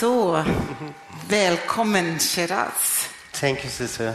Så, 0.00 0.44
välkommen 1.28 2.18
Shiraz. 2.18 3.08
Thank 3.32 3.58
you, 3.58 3.70
sister. 3.70 4.14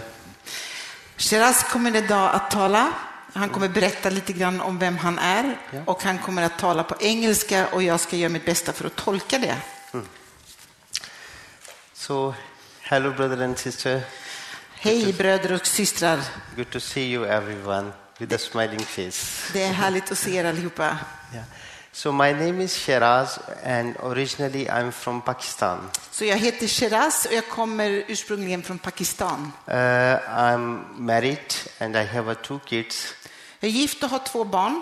Shiraz 1.17 1.63
kommer 1.63 1.95
idag 1.95 2.35
att 2.35 2.51
tala. 2.51 2.93
Han 3.33 3.49
kommer 3.49 3.69
berätta 3.69 4.09
lite 4.09 4.33
grann 4.33 4.61
om 4.61 4.79
vem 4.79 4.97
han 4.97 5.19
är 5.19 5.57
Ja. 5.71 5.79
och 5.85 6.03
han 6.03 6.19
kommer 6.19 6.43
att 6.43 6.59
tala 6.59 6.83
på 6.83 6.95
engelska 6.99 7.67
och 7.67 7.83
jag 7.83 7.99
ska 7.99 8.15
göra 8.15 8.29
mitt 8.29 8.45
bästa 8.45 8.73
för 8.73 8.85
att 8.85 8.95
tolka 8.95 9.37
det. 9.37 9.55
So, 11.93 12.33
hello, 12.81 13.11
brother 13.11 13.43
and 13.43 13.57
sister. 13.57 14.01
Hej 14.73 15.13
bröder 15.13 15.51
och 15.51 15.67
systrar. 15.67 16.19
Good 16.55 16.69
to 16.69 16.79
see 16.79 17.11
you, 17.11 17.25
everyone, 17.25 17.91
with 18.17 18.35
a 18.35 18.37
smiling 18.37 18.79
face. 18.79 19.51
Det 19.53 19.63
är 19.63 19.73
härligt 19.73 20.11
att 20.11 20.17
se 20.17 20.35
er 20.35 20.45
allihopa. 20.45 20.97
Yeah. 21.33 21.45
So, 21.93 22.11
my 22.11 22.31
name 22.31 22.61
is 22.61 22.73
Sheraz, 22.77 23.37
and 23.63 23.97
originally 24.03 24.69
I'm 24.69 24.91
from 24.91 25.21
Pakistan. 25.21 25.89
Så 26.11 26.25
jag 26.25 26.37
heter 26.37 26.67
Shiraz 26.67 27.25
och 27.25 27.33
jag 27.33 27.47
kommer 27.47 28.03
ursprungligen 28.07 28.63
från 28.63 28.79
Pakistan. 28.79 29.51
Uh, 29.67 29.73
I'm 29.73 30.83
married, 30.97 31.53
and 31.79 31.95
I 31.95 32.03
have 32.03 32.35
two 32.35 32.59
kids. 32.65 33.13
Jag 33.59 33.69
är 33.69 33.73
gift 33.73 34.03
och 34.03 34.09
har 34.09 34.19
två 34.19 34.43
barn. 34.43 34.81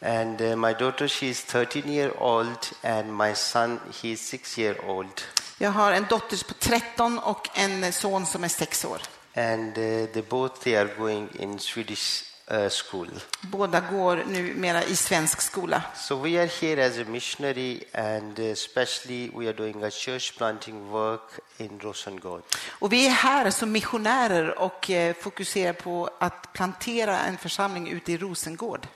And 0.00 0.40
uh, 0.40 0.56
my 0.56 0.72
daughter, 0.72 1.08
she 1.08 1.26
is 1.26 1.44
13 1.44 1.88
year 1.88 2.22
old, 2.22 2.58
and 2.82 3.16
my 3.16 3.34
son, 3.34 3.80
he 4.02 4.08
is 4.08 4.28
six 4.28 4.58
year 4.58 4.90
old. 4.90 5.22
Jag 5.58 5.70
har 5.70 5.92
en 5.92 6.06
dotter 6.10 6.44
på 6.48 6.54
13 6.54 7.18
och 7.18 7.48
en 7.54 7.92
son 7.92 8.26
som 8.26 8.44
är 8.44 8.48
6 8.48 8.84
år. 8.84 9.02
And 9.34 9.78
uh, 9.78 10.06
they 10.06 10.22
both 10.22 10.60
they 10.64 10.76
are 10.76 10.88
going 10.98 11.28
in 11.38 11.58
Swedish 11.58 12.31
school. 12.70 13.08
Båda 13.40 13.80
går 13.80 14.24
numera 14.26 14.84
i 14.84 14.96
svensk 14.96 15.40
skola. 15.40 15.82
So 15.96 16.16
we 16.16 16.40
are 16.40 16.50
here 16.60 16.86
as 16.86 16.98
a 16.98 17.04
missionary, 17.04 17.84
and 17.92 18.38
especially 18.38 19.30
we 19.34 19.46
are 19.46 19.52
doing 19.52 19.82
a 19.82 19.90
church 19.90 20.36
planting 20.36 20.90
work 20.90 21.40
in 21.56 21.80
Rosengård. 21.80 22.42
Och 22.68 22.92
vi 22.92 23.06
är 23.06 23.10
här 23.10 23.50
som 23.50 23.72
missionärer 23.72 24.58
och 24.58 24.90
eh, 24.90 25.14
fokuserar 25.14 25.72
på 25.72 26.10
att 26.18 26.52
plantera 26.52 27.18
en 27.18 27.38
församling 27.38 27.88
ute 27.88 28.12
i 28.12 28.16
Rosengård. 28.16 28.86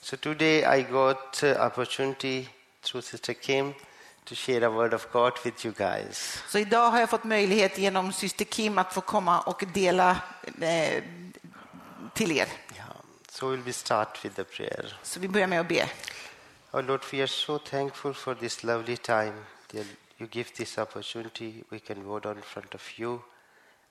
So 0.00 0.16
today 0.16 0.78
I 0.78 0.82
got 0.82 1.42
opportunity 1.42 2.48
through 2.82 3.04
Sister 3.04 3.32
Kim 3.32 3.74
to 4.24 4.34
share 4.34 4.66
a 4.66 4.70
word 4.70 4.94
of 4.94 5.06
God 5.12 5.32
with 5.44 5.66
you 5.66 5.74
guys. 5.78 6.42
Så 6.48 6.58
idag 6.58 6.90
har 6.90 7.00
jag 7.00 7.10
fått 7.10 7.24
möjlighet 7.24 7.78
genom 7.78 8.12
syster 8.12 8.44
Kim 8.44 8.78
att 8.78 8.94
få 8.94 9.00
komma 9.00 9.40
och 9.40 9.64
dela 9.74 10.16
eh, 10.60 11.02
till 12.14 12.32
er. 12.32 12.46
So 13.34 13.48
we'll 13.48 13.64
be 13.64 13.72
start 13.72 14.22
with 14.22 14.36
the 14.36 14.44
prayer. 14.44 14.98
Så 15.02 15.20
vi 15.20 15.28
börjar 15.28 15.46
med 15.46 15.60
att 15.60 15.68
be. 15.68 15.88
Oh 16.72 16.84
Lord, 16.84 17.00
we 17.12 17.18
are 17.18 17.26
so 17.26 17.58
thankful 17.58 18.14
for 18.14 18.34
this 18.34 18.62
lovely 18.62 18.96
time. 18.96 19.32
Dear, 19.72 19.84
you 20.18 20.28
give 20.28 20.50
this 20.54 20.78
opportunity. 20.78 21.64
We 21.70 21.78
can 21.80 22.04
go 22.04 22.20
down 22.20 22.36
in 22.36 22.42
front 22.42 22.74
of 22.74 22.98
you, 22.98 23.22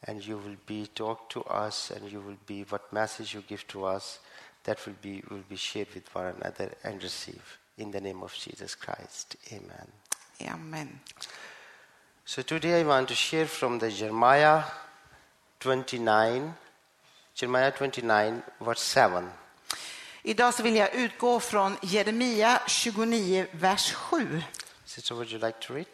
and 0.07 0.23
you 0.23 0.37
will 0.37 0.57
be 0.65 0.85
talk 0.85 1.29
to 1.29 1.41
us, 1.41 1.91
and 1.91 2.11
you 2.11 2.21
will 2.21 2.37
be 2.45 2.63
what 2.69 2.93
message 2.93 3.33
you 3.33 3.43
give 3.49 3.67
to 3.67 3.83
us. 3.83 4.19
That 4.63 4.85
will 4.85 4.95
be 5.01 5.21
will 5.29 5.43
be 5.49 5.57
shared 5.57 5.87
with 5.93 6.15
one 6.15 6.27
another 6.27 6.71
and 6.83 7.03
receive 7.03 7.59
in 7.77 7.91
the 7.91 7.99
name 7.99 8.23
of 8.23 8.33
Jesus 8.33 8.75
Christ. 8.75 9.35
Amen. 9.51 9.87
Amen. 10.41 10.99
So 12.25 12.43
today 12.43 12.79
I 12.79 12.83
want 12.83 13.09
to 13.09 13.15
share 13.15 13.47
from 13.47 13.79
the 13.79 13.91
Jeremiah 13.91 14.63
29, 15.59 16.53
Jeremiah 17.35 17.73
29, 17.77 18.41
verse 18.59 19.09
7. 19.09 19.29
Idag 20.23 20.53
så 20.53 20.63
vill 20.63 20.75
jag 20.75 20.95
utgå 20.95 21.39
från 21.39 21.77
Jeremia 21.81 22.61
29, 22.67 23.47
vers 23.51 23.93
7. 23.93 24.43
Sister, 24.85 25.15
would 25.15 25.31
you 25.31 25.45
like 25.45 25.59
to 25.59 25.73
read? 25.73 25.87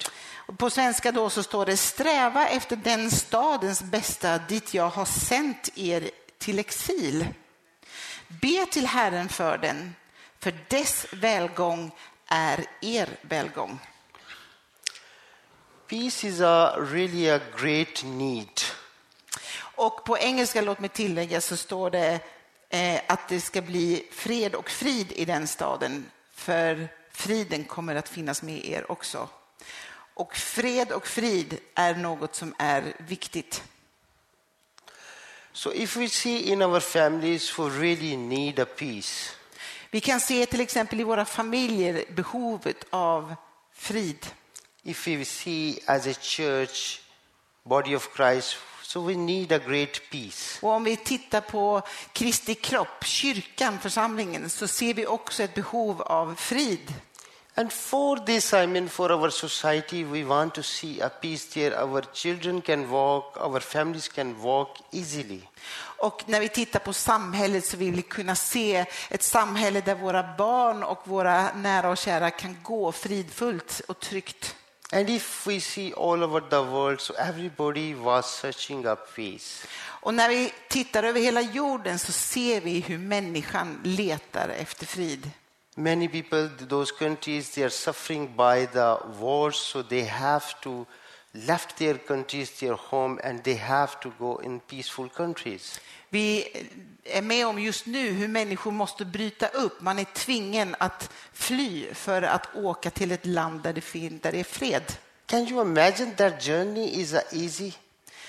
På 0.58 0.70
svenska 0.70 1.12
då 1.12 1.30
så 1.30 1.44
står 1.44 1.66
det 1.66 1.78
sträva 1.78 2.48
efter 2.48 2.76
den 2.76 3.12
stadens 3.12 3.82
bästa 3.82 4.38
dit 4.38 4.74
jag 4.74 4.90
har 4.90 5.06
sänt 5.06 5.70
er 5.76 6.10
till 6.38 6.60
exil. 6.60 7.26
Be 8.28 8.66
till 8.72 8.88
Herren 8.88 9.30
för 9.30 9.58
den, 9.58 9.96
för 10.40 10.54
dess 10.68 11.06
välgång 11.12 11.92
är 12.28 12.66
er 12.82 13.10
välgång. 13.22 13.80
Peace 15.88 16.28
is 16.28 16.42
a 16.42 16.76
really 16.78 17.30
a 17.30 17.40
great 17.58 18.04
need. 18.04 18.59
Och 19.80 20.04
på 20.06 20.18
engelska, 20.18 20.62
låt 20.62 20.80
mig 20.80 20.90
tillägga, 20.90 21.42
så 21.42 21.58
står 21.58 21.90
det 21.90 22.20
eh, 22.70 23.02
att 23.08 23.28
det 23.28 23.42
ska 23.42 23.62
bli 23.62 24.08
fred 24.12 24.56
och 24.56 24.70
frid 24.70 25.12
i 25.12 25.26
den 25.26 25.48
staden, 25.48 26.12
för 26.34 26.88
friden 27.12 27.64
kommer 27.64 27.96
att 27.96 28.10
finnas 28.10 28.42
med 28.42 28.66
er 28.66 28.92
också. 28.92 29.30
Och 30.14 30.36
fred 30.36 30.92
och 30.92 31.08
frid 31.08 31.58
är 31.76 31.96
något 31.96 32.36
som 32.36 32.56
är 32.58 32.94
viktigt. 32.98 33.64
So 35.54 35.74
if 35.74 35.96
we 35.98 36.10
see 36.10 36.40
in 36.40 36.62
our 36.62 36.80
families 36.80 37.60
who 37.60 37.70
really 37.70 38.18
need 38.18 38.60
a 38.60 38.66
peace, 38.78 39.32
Vi 39.92 40.02
kan 40.02 40.20
se 40.20 40.46
till 40.46 40.62
exempel 40.62 41.00
i 41.00 41.04
våra 41.04 41.26
familjer 41.26 42.06
behovet 42.10 42.86
av 42.90 43.36
frid. 43.74 44.26
if 44.84 45.08
we 45.08 45.26
see 45.26 45.80
as 45.86 46.08
a 46.08 46.14
church, 46.22 47.02
body 47.64 47.96
of 47.96 48.10
Christ, 48.16 48.58
so 48.90 49.02
we 49.02 49.16
need 49.16 49.52
a 49.52 49.60
great 49.68 50.02
peace. 50.12 50.60
Och 50.62 50.70
om 50.70 50.84
vi 50.84 50.98
tittar 50.98 51.42
på 51.42 51.82
Kristi 52.14 52.56
kropp, 52.56 53.06
kyrkan, 53.06 53.80
församlingen, 53.80 54.50
så 54.50 54.68
ser 54.68 54.94
vi 54.94 55.08
också 55.08 55.44
ett 55.44 55.54
behov 55.54 56.02
av 56.02 56.36
frid. 56.36 56.94
And 57.56 57.72
for 57.72 58.18
this, 58.18 58.54
I 58.54 58.68
mean, 58.68 58.90
for 58.90 59.12
our 59.12 59.30
society, 59.30 60.04
we 60.04 60.24
want 60.24 60.54
to 60.54 60.64
see 60.64 61.02
a 61.02 61.10
peace 61.22 61.54
there. 61.54 61.84
Our 61.84 62.04
children 62.14 62.62
can 62.62 62.88
walk, 62.88 63.38
our 63.38 63.60
families 63.60 64.08
can 64.08 64.42
walk 64.42 64.82
easily. 64.92 65.42
Och 65.98 66.24
när 66.26 66.40
vi 66.40 66.50
tittar 66.50 66.80
på 66.80 66.94
samhället 66.94 67.66
så 67.66 67.78
vill 67.78 67.96
vi 67.96 68.02
kunna 68.02 68.36
se 68.36 68.86
ett 69.10 69.24
samhälle 69.24 69.82
där 69.82 69.96
våra 69.96 70.36
barn 70.38 70.84
och 70.84 71.08
våra 71.08 71.54
nära 71.54 71.90
och 71.90 71.98
kära 71.98 72.32
kan 72.32 72.58
gå 72.64 72.92
fridfullt 72.92 73.82
och 73.88 74.00
tryggt. 74.00 74.56
And 74.92 75.10
if 75.10 75.48
we 75.48 75.60
see 75.60 75.94
all 75.94 76.24
over 76.24 76.42
the 76.50 76.64
world, 76.64 77.02
so 77.02 77.14
everybody 77.20 77.94
was 77.94 78.26
searching 78.26 78.86
a 78.86 78.96
peace. 78.96 79.68
Och 80.02 80.14
när 80.14 80.30
vi 80.30 80.54
tittar 80.68 81.04
över 81.04 81.22
hela 81.22 81.42
jorden 81.42 82.00
så 82.00 82.12
ser 82.12 82.62
vi 82.62 82.80
hur 82.80 82.98
människan 82.98 83.80
letar 83.84 84.50
efter 84.50 84.86
frid. 84.86 85.32
Many 85.76 86.08
people, 86.08 86.50
those 86.70 86.94
countries, 87.00 87.50
they 87.50 87.64
are 87.64 87.70
suffering 87.70 88.28
by 88.28 88.66
the 88.74 88.98
wars, 89.20 89.56
so 89.56 89.84
they 89.84 90.04
have 90.04 90.46
to 90.62 90.86
left 91.32 91.78
their 91.78 91.98
countries, 91.98 92.60
their 92.60 92.74
home, 92.74 93.20
and 93.24 93.44
they 93.44 93.56
have 93.56 94.00
to 94.02 94.12
go 94.20 94.42
in 94.44 94.60
peaceful 94.60 95.10
countries. 95.10 95.80
Vi 96.10 96.48
är 97.04 97.22
med 97.22 97.48
om 97.48 97.60
just 97.60 97.86
nu 97.86 98.10
hur 98.12 98.28
människor 98.28 98.72
måste 98.72 99.06
bryta 99.06 99.48
upp. 99.48 99.82
Man 99.82 100.00
är 100.00 100.04
tvingen 100.14 100.76
att 100.80 101.10
fly 101.34 101.94
för 101.94 102.22
att 102.22 102.56
åka 102.56 102.90
till 102.90 103.12
ett 103.12 103.26
land 103.26 103.62
där 103.62 103.74
det, 103.74 103.82
fin- 103.82 104.20
där 104.22 104.32
det 104.32 104.40
är 104.40 104.44
fred. 104.44 104.84
Can 105.26 105.48
you 105.48 105.62
imagine 105.62 106.16
that 106.16 106.44
journey 106.44 107.02
is 107.02 107.14
easy 107.14 107.72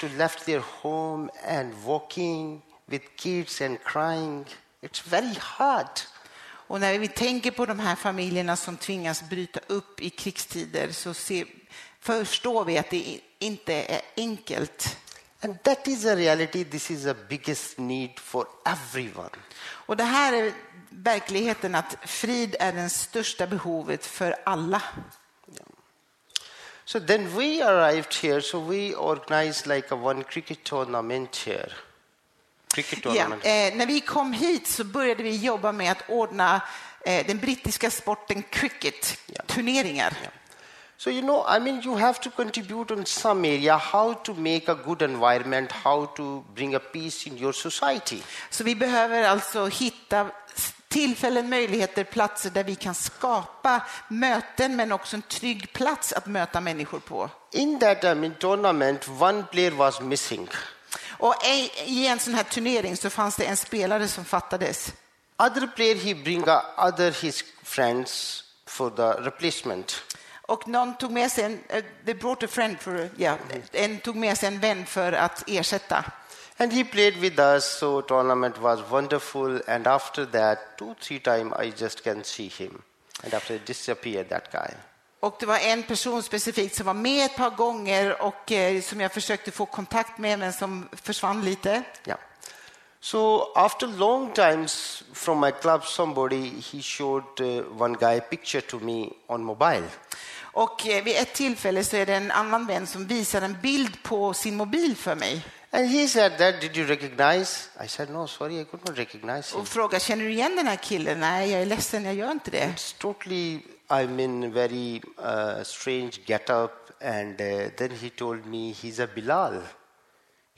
to 0.00 0.06
left 0.16 0.44
their 0.44 0.62
home 0.82 1.30
and 1.48 1.74
walking 1.74 2.62
with 2.86 3.06
kids 3.16 3.60
and 3.60 3.84
crying? 3.84 4.44
It's 4.82 5.08
very 5.08 5.34
hard. 5.38 6.00
Och 6.70 6.80
när 6.80 6.98
vi 6.98 7.08
tänker 7.08 7.50
på 7.50 7.66
de 7.66 7.78
här 7.78 7.96
familjerna 7.96 8.56
som 8.56 8.76
tvingas 8.76 9.22
bryta 9.22 9.60
upp 9.66 10.00
i 10.00 10.10
krigstider 10.10 10.92
så 10.92 11.14
ser, 11.14 11.46
förstår 12.00 12.64
vi 12.64 12.78
att 12.78 12.90
det 12.90 13.20
inte 13.38 13.74
är 13.74 14.00
enkelt. 14.16 14.96
And 15.42 15.62
that 15.62 15.88
is 15.88 16.06
a 16.06 16.16
reality. 16.16 16.64
This 16.64 16.90
is 16.90 17.02
the 17.04 17.14
biggest 17.28 17.78
need 17.78 18.18
for 18.18 18.46
everyone. 18.64 19.30
Och 19.62 19.96
det 19.96 20.04
här 20.04 20.32
är 20.32 20.52
verkligheten 20.90 21.74
att 21.74 21.96
frid 22.06 22.56
är 22.60 22.72
det 22.72 22.88
största 22.90 23.46
behovet 23.46 24.06
för 24.06 24.36
alla. 24.44 24.82
So 26.84 27.00
then 27.00 27.36
we 27.36 27.64
arrived 27.64 28.14
here, 28.22 28.42
so 28.42 28.60
we 28.60 28.94
organized 28.96 29.66
like 29.66 29.94
a 29.94 29.94
one 29.96 30.24
cricket 30.24 30.64
tournament 30.64 31.36
here. 31.36 31.72
Cricket 32.74 33.02
tournament. 33.02 33.44
eh, 33.44 33.50
när 33.76 33.86
vi 33.86 34.00
kom 34.00 34.32
hit 34.32 34.66
så 34.66 34.84
började 34.84 35.22
vi 35.22 35.36
jobba 35.36 35.72
med 35.72 35.92
att 35.92 36.02
ordna 36.08 36.60
eh, 37.04 37.26
den 37.26 37.38
brittiska 37.38 37.90
sporten 37.90 38.42
cricket, 38.42 39.18
Ja. 39.26 39.42
turneringar. 39.46 40.16
So 41.00 41.10
you 41.10 41.22
know, 41.22 41.46
I 41.48 41.58
mean, 41.58 41.80
you 41.80 41.96
have 41.96 42.20
to 42.20 42.30
contribute 42.30 42.90
on 42.90 43.06
some 43.06 43.46
area 43.46 43.78
how 43.78 44.12
to 44.12 44.34
make 44.34 44.68
a 44.68 44.74
good 44.74 45.00
environment, 45.00 45.72
how 45.72 46.04
to 46.04 46.44
bring 46.54 46.74
a 46.74 46.78
peace 46.78 47.26
in 47.26 47.38
your 47.38 47.52
society. 47.52 48.22
Så 48.50 48.64
vi 48.64 48.74
behöver 48.74 49.22
alltså 49.22 49.66
hitta 49.66 50.26
tillfällen, 50.88 51.48
möjligheter, 51.48 52.04
platser 52.04 52.50
där 52.50 52.64
vi 52.64 52.74
kan 52.74 52.94
skapa 52.94 53.82
möten 54.08 54.76
men 54.76 54.92
också 54.92 55.16
en 55.16 55.22
trygg 55.22 55.72
plats 55.72 56.12
att 56.12 56.26
möta 56.26 56.60
människor 56.60 56.98
på. 56.98 57.30
In 57.52 57.78
that 57.78 58.04
I 58.04 58.14
mean, 58.14 58.34
tournament, 58.34 59.08
one 59.20 59.42
player 59.42 59.70
was 59.70 60.00
missing. 60.00 60.48
Och 61.08 61.34
i 61.86 62.06
en 62.06 62.18
sån 62.18 62.34
här 62.34 62.42
turnering 62.42 62.96
så 62.96 63.10
fanns 63.10 63.36
det 63.36 63.44
en 63.44 63.56
spelare 63.56 64.08
som 64.08 64.24
fattades. 64.24 64.92
Other 65.38 65.66
player 65.66 65.94
he 65.94 66.14
bring 66.14 66.44
other 66.76 67.22
his 67.22 67.44
friends 67.62 68.44
for 68.66 68.90
the 68.90 69.22
replacement. 69.22 70.02
Och 70.50 70.68
någon 70.68 70.94
tog 70.94 71.10
med 71.10 71.32
sig 71.32 71.44
en, 71.44 71.60
eh, 71.68 71.84
they 72.04 72.14
brought 72.14 72.42
a 72.42 72.46
friend 72.48 72.80
for, 72.80 73.08
yeah, 73.18 73.38
en 73.72 73.98
tog 73.98 74.16
med 74.16 74.38
sig 74.38 74.46
en 74.48 74.60
vän 74.60 74.86
för 74.86 75.12
att 75.12 75.44
ersätta. 75.46 76.04
And 76.56 76.72
he 76.72 76.84
played 76.84 77.16
with 77.16 77.40
us, 77.40 77.64
so 77.78 78.02
tournament 78.02 78.58
was 78.58 78.80
wonderful. 78.90 79.62
And 79.68 79.86
after 79.86 80.24
that, 80.24 80.58
two, 80.78 80.94
three 81.00 81.18
times 81.18 81.52
I 81.62 81.72
just 81.82 82.04
can 82.04 82.24
see 82.24 82.48
him. 82.48 82.82
And 83.24 83.34
after 83.34 83.54
it 83.54 83.66
disappeared, 83.66 84.28
that 84.28 84.52
guy. 84.52 84.74
Och 85.20 85.36
det 85.40 85.46
var 85.46 85.58
en 85.58 85.82
person 85.82 86.22
specifikt 86.22 86.76
som 86.76 86.86
var 86.86 86.94
med 86.94 87.24
ett 87.24 87.36
par 87.36 87.50
gånger 87.50 88.22
och 88.22 88.52
eh, 88.52 88.82
som 88.82 89.00
jag 89.00 89.12
försökte 89.12 89.50
få 89.50 89.66
kontakt 89.66 90.18
med 90.18 90.38
men 90.38 90.52
som 90.52 90.88
försvann 90.92 91.44
lite. 91.44 91.82
Yeah. 92.06 92.18
So 93.00 93.52
after 93.54 93.86
long 93.86 94.32
times 94.32 95.02
from 95.12 95.40
my 95.40 95.50
club, 95.50 95.84
somebody 95.84 96.60
he 96.60 96.82
showed 96.82 97.40
uh, 97.40 97.62
one 97.82 97.96
guy 98.00 98.20
picture 98.20 98.60
to 98.60 98.78
me 98.78 99.12
on 99.26 99.44
mobile. 99.44 99.84
Och 100.52 100.86
eh, 100.86 101.04
vid 101.04 101.16
ett 101.16 101.32
tillfälle 101.34 101.84
så 101.84 101.96
är 101.96 102.06
det 102.06 102.14
en 102.14 102.30
annan 102.30 102.66
vän 102.66 102.86
som 102.86 103.06
visar 103.06 103.42
en 103.42 103.56
bild 103.62 104.02
på 104.02 104.34
sin 104.34 104.56
mobil 104.56 104.96
för 104.96 105.14
mig 105.14 105.44
And 105.72 105.86
he 105.86 106.08
said 106.08 106.38
that, 106.38 106.60
did 106.60 106.76
you 106.76 106.86
recognize? 106.86 107.68
I 107.84 107.86
said, 107.88 108.10
no, 108.10 108.26
sorry, 108.26 108.60
I 108.60 108.64
could 108.64 108.88
not 108.88 108.98
recognize 108.98 109.52
him. 109.54 109.60
och 109.60 109.68
frågar 109.68 109.98
känner 109.98 110.24
du 110.24 110.30
igen 110.30 110.56
den 110.56 110.66
här 110.66 110.76
killen? 110.76 111.20
Nej, 111.20 111.50
jag 111.50 111.62
är 111.62 111.66
ledsen, 111.66 112.04
jag 112.04 112.14
gör 112.14 112.30
inte 112.30 112.50
det. 112.50 112.74
It's 112.76 112.94
totally, 112.98 113.60
I'm 113.88 114.20
in 114.20 114.52
very 114.52 115.00
uh, 115.18 115.62
strange 115.62 116.10
get-up. 116.26 116.70
And 117.04 117.40
uh, 117.40 117.68
then 117.76 117.90
he 117.90 118.10
told 118.10 118.46
me 118.46 118.72
he's 118.72 119.04
a 119.04 119.08
Bilal. 119.14 119.62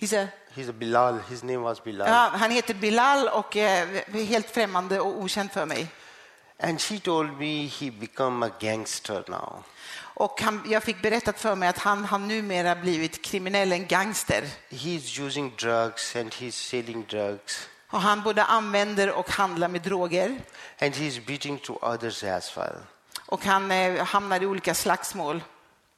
He's 0.01 0.25
a- 0.25 0.29
He's 0.55 0.71
a 0.71 0.73
Bilal. 0.73 1.19
His 1.31 1.43
name 1.43 1.59
was 1.59 1.85
Bilal. 1.85 2.09
Ja, 2.09 2.31
han 2.35 2.51
heter 2.51 2.75
Bilal 2.75 3.29
och 3.29 3.57
är 3.57 4.25
helt 4.25 4.51
främmande 4.51 5.01
och 5.01 5.19
okänd 5.23 5.53
för 5.53 5.67
mig. 5.67 5.87
And 6.65 6.81
he 6.81 6.99
told 6.99 7.39
me 7.39 7.67
he 7.67 7.91
become 7.91 8.47
a 8.47 8.51
gangster 8.61 9.25
now. 9.29 9.65
Och 10.15 10.41
han, 10.41 10.63
jag 10.71 10.83
fick 10.83 11.03
berättat 11.03 11.41
för 11.41 11.55
mig 11.55 11.69
att 11.69 11.79
han 11.79 12.05
har 12.05 12.19
numera 12.19 12.75
blivit 12.75 13.23
kriminell, 13.23 13.73
en 13.73 13.87
gangster. 13.87 14.45
He's 14.71 15.21
using 15.27 15.53
drugs 15.59 16.17
and 16.17 16.33
he's 16.33 16.51
selling 16.51 17.05
drugs. 17.09 17.69
Och 17.91 18.01
han 18.01 18.23
både 18.23 18.45
använder 18.45 19.11
och 19.11 19.31
handlar 19.31 19.69
med 19.69 19.83
droger. 19.83 20.41
And 20.81 20.95
he's 20.95 21.27
beating 21.27 21.59
to 21.59 21.79
others 21.83 22.25
as 22.25 22.57
well. 22.57 22.77
Och 23.27 23.45
han 23.45 23.71
eh, 23.71 24.05
hamnar 24.05 24.43
i 24.43 24.47
olika 24.47 24.75
slagsmål. 24.75 25.43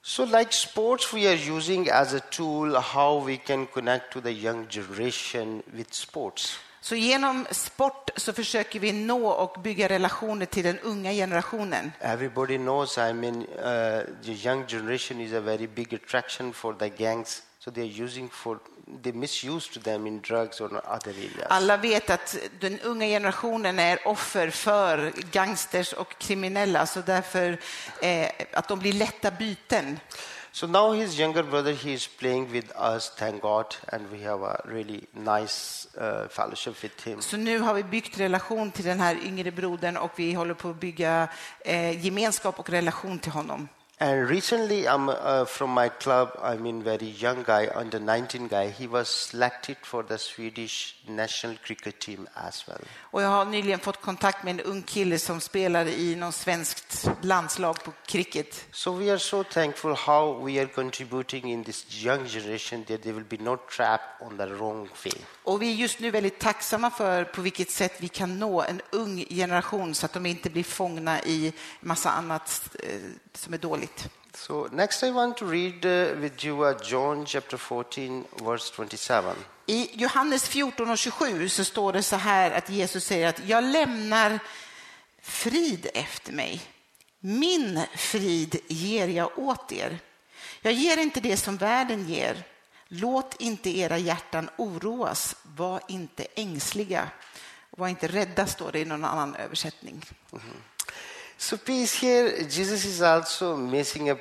So, 0.02 0.24
like 0.24 0.52
sports, 0.52 1.14
we 1.14 1.26
are 1.26 1.56
using 1.56 1.90
as 1.90 2.14
a 2.14 2.20
tool 2.20 2.76
how 2.76 3.24
we 3.26 3.36
can 3.36 3.66
connect 3.66 4.12
to 4.12 4.20
the 4.20 4.32
young 4.32 4.66
generation 4.70 5.62
with 5.72 5.92
sports. 5.92 6.58
Så 6.84 6.94
genom 6.94 7.46
sport 7.50 8.10
så 8.16 8.32
försöker 8.32 8.80
vi 8.80 8.92
nå 8.92 9.28
och 9.28 9.60
bygga 9.60 9.88
relationer 9.88 10.46
till 10.46 10.64
den 10.64 10.78
unga 10.78 11.12
generationen. 11.12 11.92
Everybody 12.00 12.56
knows, 12.56 12.98
I 12.98 13.12
mean, 13.12 13.36
uh, 13.36 14.02
the 14.24 14.32
young 14.32 14.66
generation 14.66 15.20
is 15.20 15.32
a 15.32 15.40
very 15.40 15.66
big 15.66 15.94
attraction 15.94 16.52
for 16.52 16.74
the 16.74 16.88
gangs. 16.88 17.42
So 17.58 17.70
they 17.70 17.82
are 17.82 18.04
using 18.04 18.28
for, 18.28 18.58
they 19.02 19.12
misuse 19.12 19.72
to 19.74 19.80
them 19.80 20.06
in 20.06 20.20
drugs 20.20 20.60
or 20.60 20.66
other 20.66 21.10
areas. 21.10 21.46
Alla 21.48 21.76
vet 21.76 22.10
att 22.10 22.36
den 22.60 22.80
unga 22.80 23.06
generationen 23.06 23.78
är 23.78 24.08
offer 24.08 24.50
för 24.50 25.12
gangsters 25.32 25.92
och 25.92 26.18
kriminella, 26.18 26.86
så 26.86 27.00
därför 27.00 27.58
eh, 28.02 28.28
att 28.52 28.68
de 28.68 28.78
blir 28.78 28.92
lätta 28.92 29.30
byten. 29.30 29.98
So 30.54 30.68
now 30.68 30.92
his 30.92 31.18
younger 31.18 31.42
brother, 31.42 31.72
he 31.72 31.94
is 31.94 32.06
playing 32.06 32.52
with 32.52 32.70
us, 32.76 33.10
thank 33.16 33.42
God, 33.42 33.74
and 33.88 34.08
we 34.12 34.20
have 34.20 34.40
a 34.42 34.62
really 34.64 35.02
nice 35.12 35.88
uh, 35.98 36.28
fellowship 36.28 36.82
with 36.82 37.04
him. 37.04 37.20
Så 37.22 37.36
nu 37.36 37.58
har 37.58 37.74
vi 37.74 37.82
byggt 37.82 38.20
relation 38.20 38.70
till 38.70 38.84
den 38.84 39.00
här 39.00 39.16
yngre 39.26 39.50
brodern 39.50 39.96
och 39.96 40.10
vi 40.16 40.32
håller 40.32 40.54
på 40.54 40.68
att 40.68 40.80
bygga 40.80 41.28
eh, 41.64 42.06
gemenskap 42.06 42.58
och 42.58 42.70
relation 42.70 43.18
till 43.18 43.32
honom. 43.32 43.68
And 43.98 44.28
recently, 44.28 44.88
I'm 44.88 45.08
uh, 45.08 45.44
from 45.44 45.70
my 45.70 45.88
club. 45.88 46.36
I 46.42 46.56
mean, 46.56 46.82
very 46.82 47.06
young 47.06 47.44
guy, 47.44 47.68
under 47.72 48.00
19 48.00 48.48
guy. 48.48 48.70
He 48.70 48.88
was 48.88 49.08
selected 49.08 49.76
for 49.82 50.02
the 50.02 50.18
Swedish 50.18 50.96
national 51.08 51.54
cricket 51.62 52.00
team 52.00 52.26
as 52.34 52.66
well. 52.68 52.80
Och 53.00 53.22
jag 53.22 53.28
har 53.28 53.44
nyligen 53.44 53.78
fått 53.80 54.00
kontakt 54.00 54.44
med 54.44 54.50
en 54.50 54.60
ung 54.60 54.82
kille 54.82 55.18
som 55.18 55.40
spelar 55.40 55.86
i 55.86 56.16
någon 56.16 56.32
svenskt 56.32 57.10
landslag 57.22 57.84
på 57.84 57.92
cricket. 58.06 58.64
So 58.72 58.92
we 58.92 59.12
are 59.12 59.18
so 59.18 59.44
thankful 59.44 59.94
how 59.94 60.44
we 60.44 60.60
are 60.60 60.66
contributing 60.66 61.50
in 61.50 61.64
this 61.64 62.04
young 62.04 62.26
generation 62.26 62.84
that 62.84 63.02
they 63.02 63.12
will 63.12 63.24
be 63.24 63.36
not 63.36 63.68
trapped 63.68 64.26
on 64.26 64.36
the 64.36 64.46
wrong 64.46 64.88
way. 65.04 65.22
Och 65.42 65.62
vi 65.62 65.72
är 65.72 65.74
just 65.74 66.00
nu 66.00 66.10
väldigt 66.10 66.38
tacksamma 66.38 66.90
för 66.90 67.24
på 67.24 67.42
vilket 67.42 67.70
sätt 67.70 67.92
vi 67.98 68.08
kan 68.08 68.38
nå 68.38 68.62
en 68.62 68.80
ung 68.90 69.24
generation 69.28 69.94
så 69.94 70.06
att 70.06 70.12
de 70.12 70.26
inte 70.26 70.50
blir 70.50 70.64
fångna 70.64 71.22
i 71.22 71.52
massa 71.80 72.10
annat 72.10 72.76
eh, 72.82 72.88
som 73.36 73.54
är 73.54 73.58
dåligt. 73.58 74.08
So 74.34 74.68
next, 74.72 75.02
I 75.02 75.10
want 75.10 75.36
to 75.36 75.46
read 75.46 75.84
uh, 75.84 76.20
with 76.20 76.46
you 76.46 76.68
uh, 76.68 76.76
John 76.82 77.26
chapter 77.26 77.56
14, 77.56 78.24
verse 78.44 78.72
27. 78.76 79.14
I 79.66 79.90
Johannes 79.92 80.48
14 80.48 80.90
och 80.90 80.98
27 80.98 81.48
så 81.48 81.64
står 81.64 81.92
det 81.92 82.02
så 82.02 82.16
här 82.16 82.50
att 82.50 82.70
Jesus 82.70 83.04
säger 83.04 83.28
att 83.28 83.46
jag 83.46 83.64
lämnar 83.64 84.38
frid 85.22 85.86
efter 85.94 86.32
mig. 86.32 86.62
Min 87.20 87.80
frid 87.96 88.56
ger 88.68 89.08
jag 89.08 89.38
åt 89.38 89.72
er. 89.72 89.98
Jag 90.62 90.72
ger 90.72 90.96
inte 90.96 91.20
det 91.20 91.36
som 91.36 91.56
världen 91.56 92.08
ger. 92.08 92.44
Låt 92.88 93.40
inte 93.40 93.78
era 93.78 93.98
hjärtan 93.98 94.50
oroas. 94.56 95.36
Var 95.42 95.80
inte 95.88 96.26
ängsliga. 96.34 97.08
Var 97.70 97.88
inte 97.88 98.08
rädda, 98.08 98.46
står 98.46 98.72
det 98.72 98.80
i 98.80 98.84
någon 98.84 99.04
annan 99.04 99.36
översättning. 99.36 100.04
So 101.36 101.56
peace 101.56 101.94
here, 101.94 102.44
Jesus 102.48 102.84
is 102.84 103.02
also 103.02 103.56
making 103.56 104.10
a 104.10 104.16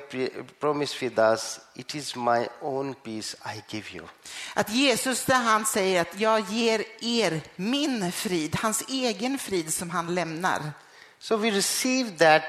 promise 0.60 1.00
with 1.00 1.18
us. 1.18 1.60
It 1.76 1.94
is 1.94 2.16
my 2.16 2.48
own 2.60 2.94
peace 2.94 3.36
I 3.44 3.62
give 3.68 3.94
you. 3.94 4.08
Att 4.54 4.70
Jesus, 4.70 5.24
där 5.24 5.42
han 5.42 5.66
säger 5.66 6.00
att 6.00 6.20
jag 6.20 6.40
ger 6.50 6.84
er 7.00 7.40
min 7.56 8.12
frid, 8.12 8.56
hans 8.56 8.84
egen 8.88 9.38
frid 9.38 9.74
som 9.74 9.90
han 9.90 10.14
lämnar. 10.14 10.72
So 11.18 11.36
we 11.36 11.50
receive 11.50 12.18
that 12.18 12.42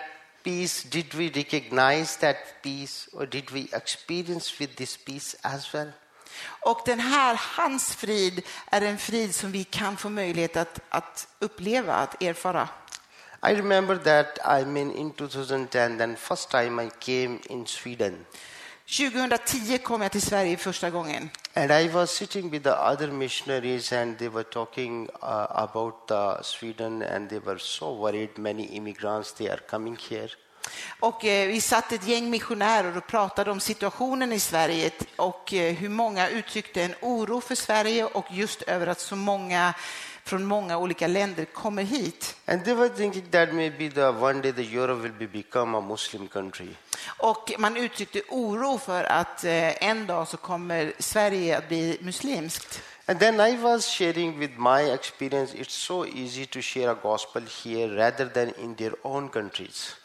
peace. 0.44 0.90
Did 0.90 1.14
we 1.14 1.30
recognize 1.30 2.20
that 2.20 2.36
peace 2.64 3.10
or 3.14 3.26
did 3.26 3.52
we 3.52 3.68
experience 3.72 4.60
with 4.60 4.76
this 4.76 4.98
peace 4.98 5.38
as 5.42 5.74
well? 5.74 5.92
Och 6.62 6.82
den 6.86 7.00
här, 7.00 7.40
hans 7.42 7.96
frid, 7.96 8.42
är 8.72 8.82
en 8.82 8.98
frid 8.98 9.36
som 9.36 9.52
vi 9.52 9.64
kan 9.64 9.98
få 9.98 10.10
möjlighet 10.10 10.58
att, 10.58 10.80
att 10.90 11.28
uppleva, 11.40 11.96
att 11.96 12.24
erfara. 12.24 12.70
I 13.44 13.56
remember 13.56 13.98
that 13.98 14.40
I 14.62 14.66
mean 14.66 14.92
in 14.92 15.12
2010, 15.12 15.98
then 15.98 16.16
first 16.16 16.50
time 16.52 16.84
I 16.84 16.90
came 17.00 17.40
in 17.50 17.66
Sweden. 17.66 18.26
2010 18.86 19.78
kom 19.78 20.02
jag 20.02 20.12
till 20.12 20.22
Sverige 20.22 20.58
första 20.58 20.90
gången. 20.90 21.30
And 21.54 21.72
I 21.72 21.90
was 21.90 22.12
sitting 22.12 22.50
with 22.50 22.64
the 22.64 22.92
other 22.92 23.12
missionaries, 23.12 23.94
and 23.94 24.18
they 24.18 24.30
were 24.30 24.44
talking 24.44 25.10
uh, 25.24 25.48
about 25.50 26.12
uh, 26.12 26.42
Sweden, 26.42 27.02
and 27.02 27.30
they 27.30 27.40
were 27.40 27.60
so 27.60 27.96
worried. 27.96 28.30
Many 28.38 28.64
immigrants 28.64 29.34
they 29.34 29.50
are 29.50 29.62
coming 29.70 29.98
here, 30.10 30.30
Och 31.00 31.26
eh, 31.26 31.48
vi 31.48 31.62
satt 31.62 31.92
ett 31.92 32.08
gäng 32.08 32.30
missionärer 32.30 32.98
och 32.98 33.08
pratade 33.08 33.52
om 33.52 33.60
situationen 33.60 34.32
i 34.32 34.40
Sverige 34.40 34.92
och 35.16 35.54
eh, 35.54 35.76
hur 35.76 35.90
många 35.90 36.30
uttryckte 36.30 36.84
en 36.84 36.96
oro 37.02 37.42
för 37.42 37.56
Sverige 37.56 38.06
och 38.06 38.26
just 38.32 38.62
över 38.62 38.88
att 38.88 39.00
så 39.00 39.16
många 39.16 39.74
från 40.26 40.46
många 40.46 40.78
olika 40.78 41.08
länder 41.08 41.46
kommer 41.46 41.84
hit. 41.84 42.36
and 42.46 42.64
they 42.66 42.74
were 42.74 42.90
thinking 42.90 43.24
that 43.32 43.54
maybe 43.54 43.90
the 43.90 44.08
one 44.10 44.42
day 44.42 44.52
the 44.52 44.76
Europe 44.78 45.02
will 45.02 45.12
be 45.20 45.28
become 45.28 45.78
a 45.78 45.82
Muslim 45.82 46.28
country. 46.28 46.68
Och 47.18 47.52
man 47.60 47.78
uttryckte 47.78 48.22
oro 48.30 48.78
för 48.78 49.04
att 49.04 49.44
eh, 49.44 49.84
en 49.84 50.08
dag 50.08 50.28
så 50.28 50.38
kommer 50.38 50.94
Sverige 51.00 51.58
att 51.58 51.68
bli 51.68 51.98
muslimskt. 52.02 52.82
And 53.08 53.20
then 53.20 53.40
I 53.40 53.58
was 53.58 53.86
sharing 53.86 54.40
with 54.40 54.54
my 54.58 54.82
experience. 54.94 55.54
It's 55.58 55.74
so 55.74 56.06
easy 56.08 56.46
to 56.46 56.62
share 56.62 56.90
a 56.92 56.96
gospel 57.04 57.44
here 57.64 57.88
rather 57.96 58.26
than 58.26 58.54
in 58.64 58.76
their 58.76 58.94
own 59.04 59.30
countries. 59.30 59.96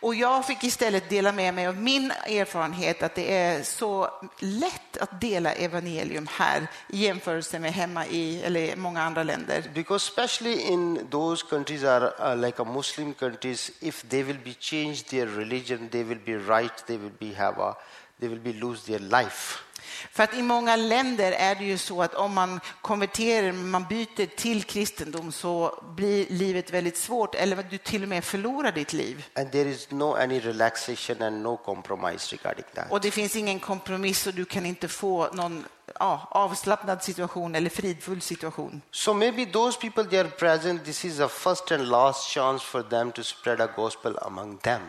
Och 0.00 0.14
jag 0.14 0.46
fick 0.46 0.64
istället 0.64 1.08
dela 1.08 1.32
med 1.32 1.54
mig 1.54 1.66
av 1.66 1.76
min 1.76 2.10
erfarenhet 2.10 3.02
att 3.02 3.14
det 3.14 3.34
är 3.34 3.62
så 3.62 4.10
lätt 4.38 4.96
att 4.96 5.20
dela 5.20 5.52
evangelium 5.52 6.28
här 6.30 6.66
i 6.88 6.98
jämförelse 6.98 7.58
med 7.58 7.72
hemma 7.72 8.06
i 8.06 8.42
eller 8.42 8.76
många 8.76 9.02
andra 9.02 9.22
länder. 9.22 9.64
Because 9.74 10.10
especially 10.10 10.60
in 10.60 11.06
those 11.10 11.46
countries 11.50 11.84
are 11.84 12.32
uh, 12.32 12.36
like 12.36 12.62
a 12.62 12.64
Muslim 12.64 13.14
countries, 13.14 13.70
if 13.80 14.02
they 14.02 14.22
will 14.22 14.38
be 14.44 14.54
changed 14.54 15.10
their 15.10 15.26
religion, 15.26 15.88
they 15.88 16.04
will 16.04 16.20
be 16.24 16.36
right. 16.36 16.86
They 16.86 16.96
will 16.96 17.12
be 17.18 17.34
have 17.34 17.62
a, 17.62 17.74
they 18.20 18.28
will 18.28 18.40
be 18.40 18.52
lose 18.52 18.86
their 18.86 19.00
life. 19.00 19.67
För 20.12 20.22
att 20.22 20.34
i 20.34 20.42
många 20.42 20.76
länder 20.76 21.32
är 21.32 21.54
det 21.54 21.64
ju 21.64 21.78
så 21.78 22.02
att 22.02 22.14
om 22.14 22.34
man 22.34 22.60
konverterar, 22.82 23.52
man 23.52 23.84
byter 23.84 24.26
till 24.36 24.62
kristendom 24.62 25.32
så 25.32 25.84
blir 25.96 26.26
livet 26.28 26.70
väldigt 26.70 26.96
svårt 26.96 27.34
eller 27.34 27.66
du 27.70 27.78
till 27.78 28.02
och 28.02 28.08
med 28.08 28.24
förlorar 28.24 28.72
ditt 28.72 28.92
liv. 28.92 29.26
And 29.34 29.52
there 29.52 29.70
is 29.70 29.90
no 29.90 30.14
any 30.14 30.40
relaxation 30.40 31.22
and 31.22 31.42
no 31.42 31.56
compromise 31.56 32.36
regarding 32.36 32.64
that. 32.74 32.90
Och 32.90 33.00
det 33.00 33.10
finns 33.10 33.36
ingen 33.36 33.60
kompromiss 33.60 34.26
och 34.26 34.34
du 34.34 34.44
kan 34.44 34.66
inte 34.66 34.88
få 34.88 35.28
någon 35.32 35.64
ja, 35.98 36.28
avslappnad 36.30 37.02
situation 37.02 37.54
eller 37.54 37.70
fridfull 37.70 38.20
situation. 38.20 38.82
So 38.90 39.14
maybe 39.14 39.46
those 39.46 39.78
people 39.80 40.04
they 40.04 40.18
are 40.18 40.28
present. 40.28 40.84
This 40.84 41.04
is 41.04 41.20
a 41.20 41.28
first 41.28 41.72
and 41.72 41.88
last 41.88 42.30
chance 42.30 42.64
for 42.64 42.82
them 42.82 43.12
to 43.12 43.22
spread 43.22 43.60
a 43.60 43.68
gospel 43.76 44.18
among 44.22 44.58
them. 44.58 44.80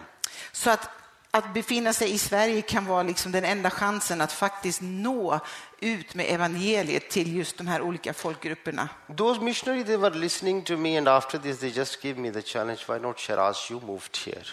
Så 0.52 0.70
att 0.70 0.90
att 1.32 1.54
befinna 1.54 1.94
sig 1.94 2.14
i 2.14 2.18
Sverige 2.18 2.62
kan 2.62 2.86
vara 2.86 3.04
liksom 3.04 3.32
den 3.32 3.46
enda 3.46 3.70
chansen 3.70 4.22
att 4.22 4.32
faktiskt 4.32 4.82
nå 4.82 5.40
ut 5.80 6.16
med 6.16 6.26
evangeliet 6.30 7.10
till 7.10 7.36
just 7.36 7.58
de 7.58 7.68
här 7.68 7.82
olika 7.82 8.14
folkgrupperna. 8.14 8.90
Those 9.18 9.42
missionaries, 9.42 9.86
they 9.86 9.98
were 9.98 10.16
listening 10.16 10.62
to 10.62 10.78
me, 10.78 10.98
and 10.98 11.08
after 11.08 11.38
this, 11.38 11.60
they 11.60 11.70
just 11.70 12.02
gave 12.02 12.16
me 12.16 12.32
the 12.32 12.42
challenge 12.42 12.80
why 12.88 13.00
not 13.00 13.20
Shiraz? 13.20 13.72
You 13.72 13.82
moved 13.82 14.18
here. 14.26 14.46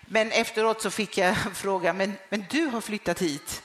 Men 0.00 0.32
efteråt 0.32 0.82
så 0.82 0.90
fick 0.90 1.18
jag 1.18 1.36
frågan, 1.54 1.96
men, 1.96 2.12
men 2.28 2.44
du 2.50 2.66
har 2.66 2.80
flyttat 2.80 3.22
hit. 3.22 3.62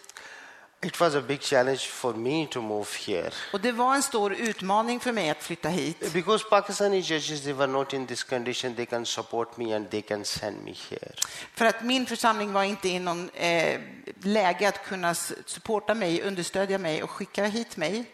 It 0.83 0.99
was 0.99 1.15
a 1.15 1.21
big 1.21 1.41
challenge 1.41 1.87
for 1.87 2.13
me 2.13 2.47
to 2.47 2.61
move 2.61 2.87
here. 3.07 3.31
Och 3.53 3.61
det 3.61 3.71
var 3.71 3.95
en 3.95 4.03
stor 4.03 4.33
utmaning 4.33 4.99
för 4.99 5.11
mig 5.11 5.29
att 5.29 5.43
flytta 5.43 5.69
hit. 5.69 6.13
Because 6.13 6.45
Pakistani 6.49 7.03
churches, 7.03 7.43
they 7.43 7.53
were 7.53 7.71
not 7.71 7.93
in 7.93 8.07
this 8.07 8.23
condition, 8.23 8.75
they 8.75 8.85
can 8.85 9.05
support 9.05 9.57
me 9.57 9.75
and 9.75 9.89
they 9.89 10.01
can 10.01 10.25
send 10.25 10.63
me 10.65 10.73
here. 10.89 11.11
För 11.53 11.65
att 11.65 11.83
min 11.83 12.05
församling 12.05 12.53
var 12.53 12.63
inte 12.63 12.89
i 12.89 12.99
någon 12.99 13.29
eh, 13.29 13.81
läge 14.23 14.67
att 14.67 14.83
kunna 14.85 15.15
supporta 15.45 15.93
mig, 15.93 16.21
understödja 16.21 16.77
mig 16.77 17.03
och 17.03 17.09
skicka 17.09 17.45
hit 17.45 17.77
mig. 17.77 18.05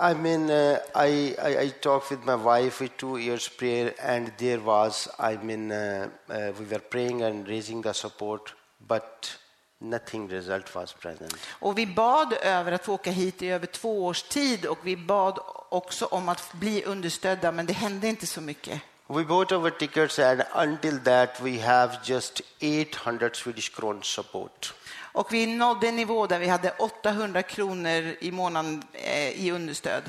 I 0.00 0.14
mean, 0.14 0.50
uh, 0.50 0.78
I, 0.94 1.36
I, 1.38 1.64
I 1.64 1.70
talked 1.70 2.10
with 2.10 2.26
my 2.26 2.36
wife 2.36 2.80
with 2.80 2.96
two 2.96 3.18
years 3.18 3.48
prayer, 3.48 3.92
and 4.00 4.32
there 4.38 4.58
was, 4.58 5.08
I 5.18 5.36
mean, 5.42 5.70
uh, 5.70 6.08
uh, 6.30 6.52
we 6.58 6.64
were 6.64 6.80
praying 6.90 7.22
and 7.22 7.46
raising 7.46 7.82
the 7.82 7.92
support, 7.92 8.54
but 8.88 9.36
nothing 9.82 10.28
result 10.28 10.74
was 10.74 10.92
present. 10.92 11.36
Och 11.50 11.78
vi 11.78 11.86
bad 11.86 12.32
över 12.42 12.72
att 12.72 12.84
få 12.84 12.94
åka 12.94 13.10
hit 13.10 13.42
i 13.42 13.48
över 13.48 13.66
två 13.66 14.06
års 14.06 14.22
tid 14.22 14.66
och 14.66 14.78
vi 14.82 14.96
bad 14.96 15.38
också 15.68 16.06
om 16.06 16.28
att 16.28 16.52
bli 16.52 16.84
understödda, 16.84 17.52
men 17.52 17.66
det 17.66 17.72
hände 17.72 18.08
inte 18.08 18.26
så 18.26 18.40
mycket. 18.40 18.82
We 19.06 19.24
bought 19.24 19.52
our 19.52 19.70
tickets, 19.70 20.18
and 20.18 20.42
until 20.54 20.98
that, 21.00 21.40
we 21.40 21.60
have 21.60 21.98
just 22.04 22.40
800 22.60 23.30
Swedish 23.34 23.70
crowns 23.74 24.06
support. 24.06 24.74
Och 25.12 25.32
vi 25.32 25.46
nådde 25.46 25.88
en 25.88 25.96
nivå 25.96 26.26
där 26.26 26.38
vi 26.38 26.46
hade 26.46 26.70
800 26.70 27.42
kronor 27.42 28.16
i 28.20 28.30
månaden 28.30 28.82
eh, 28.92 29.46
i 29.46 29.50
understöd. 29.50 30.02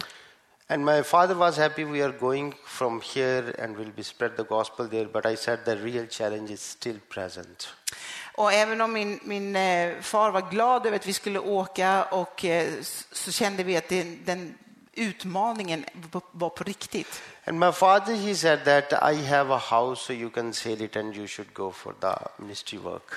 And 0.68 0.86
my 0.86 1.04
father 1.04 1.36
was 1.36 1.58
happy 1.58 1.84
we 1.84 2.02
are 2.02 2.12
going 2.12 2.54
from 2.66 3.02
here 3.02 3.54
and 3.64 3.78
will 3.78 3.92
be 3.92 4.04
spread 4.04 4.38
the 4.38 4.44
gospel 4.44 4.88
there, 4.88 5.06
but 5.06 5.26
I 5.26 5.36
said 5.36 5.66
the 5.66 5.76
real 5.76 6.08
challenge 6.08 6.52
is 6.52 6.62
still 6.62 7.00
present. 7.10 7.68
Och 8.36 8.54
även 8.54 8.82
om 8.82 8.94
min, 8.94 9.20
min 9.24 9.56
eh, 9.56 10.02
far 10.02 10.32
var 10.32 10.50
glad 10.52 10.86
över 10.86 10.96
att 10.96 11.06
vi 11.06 11.14
skulle 11.14 11.40
åka 11.40 12.04
och 12.04 12.46
eh, 12.46 12.74
så 13.12 13.32
kände 13.32 13.64
vi 13.64 13.78
att 13.78 13.90
det, 13.90 14.04
den 14.26 14.56
utmaningen 14.94 15.86
var- 16.32 16.50
på 16.50 16.64
riktigt. 16.64 17.22
And 17.46 17.60
my 17.60 17.72
father, 17.72 18.16
he 18.16 18.36
said 18.36 18.66
that 18.66 19.14
I 19.14 19.26
have 19.26 19.54
a 19.54 19.62
house, 19.70 20.04
so 20.06 20.14
you 20.14 20.30
can 20.30 20.54
sell 20.54 20.82
it 20.82 20.96
and 20.96 21.16
you 21.16 21.28
should 21.28 21.54
go 21.54 21.72
for 21.72 21.94
the 22.00 22.42
ministry 22.42 22.80
work. 22.80 23.12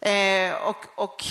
Eh, 0.00 0.54
och, 0.54 0.86
och 0.94 1.24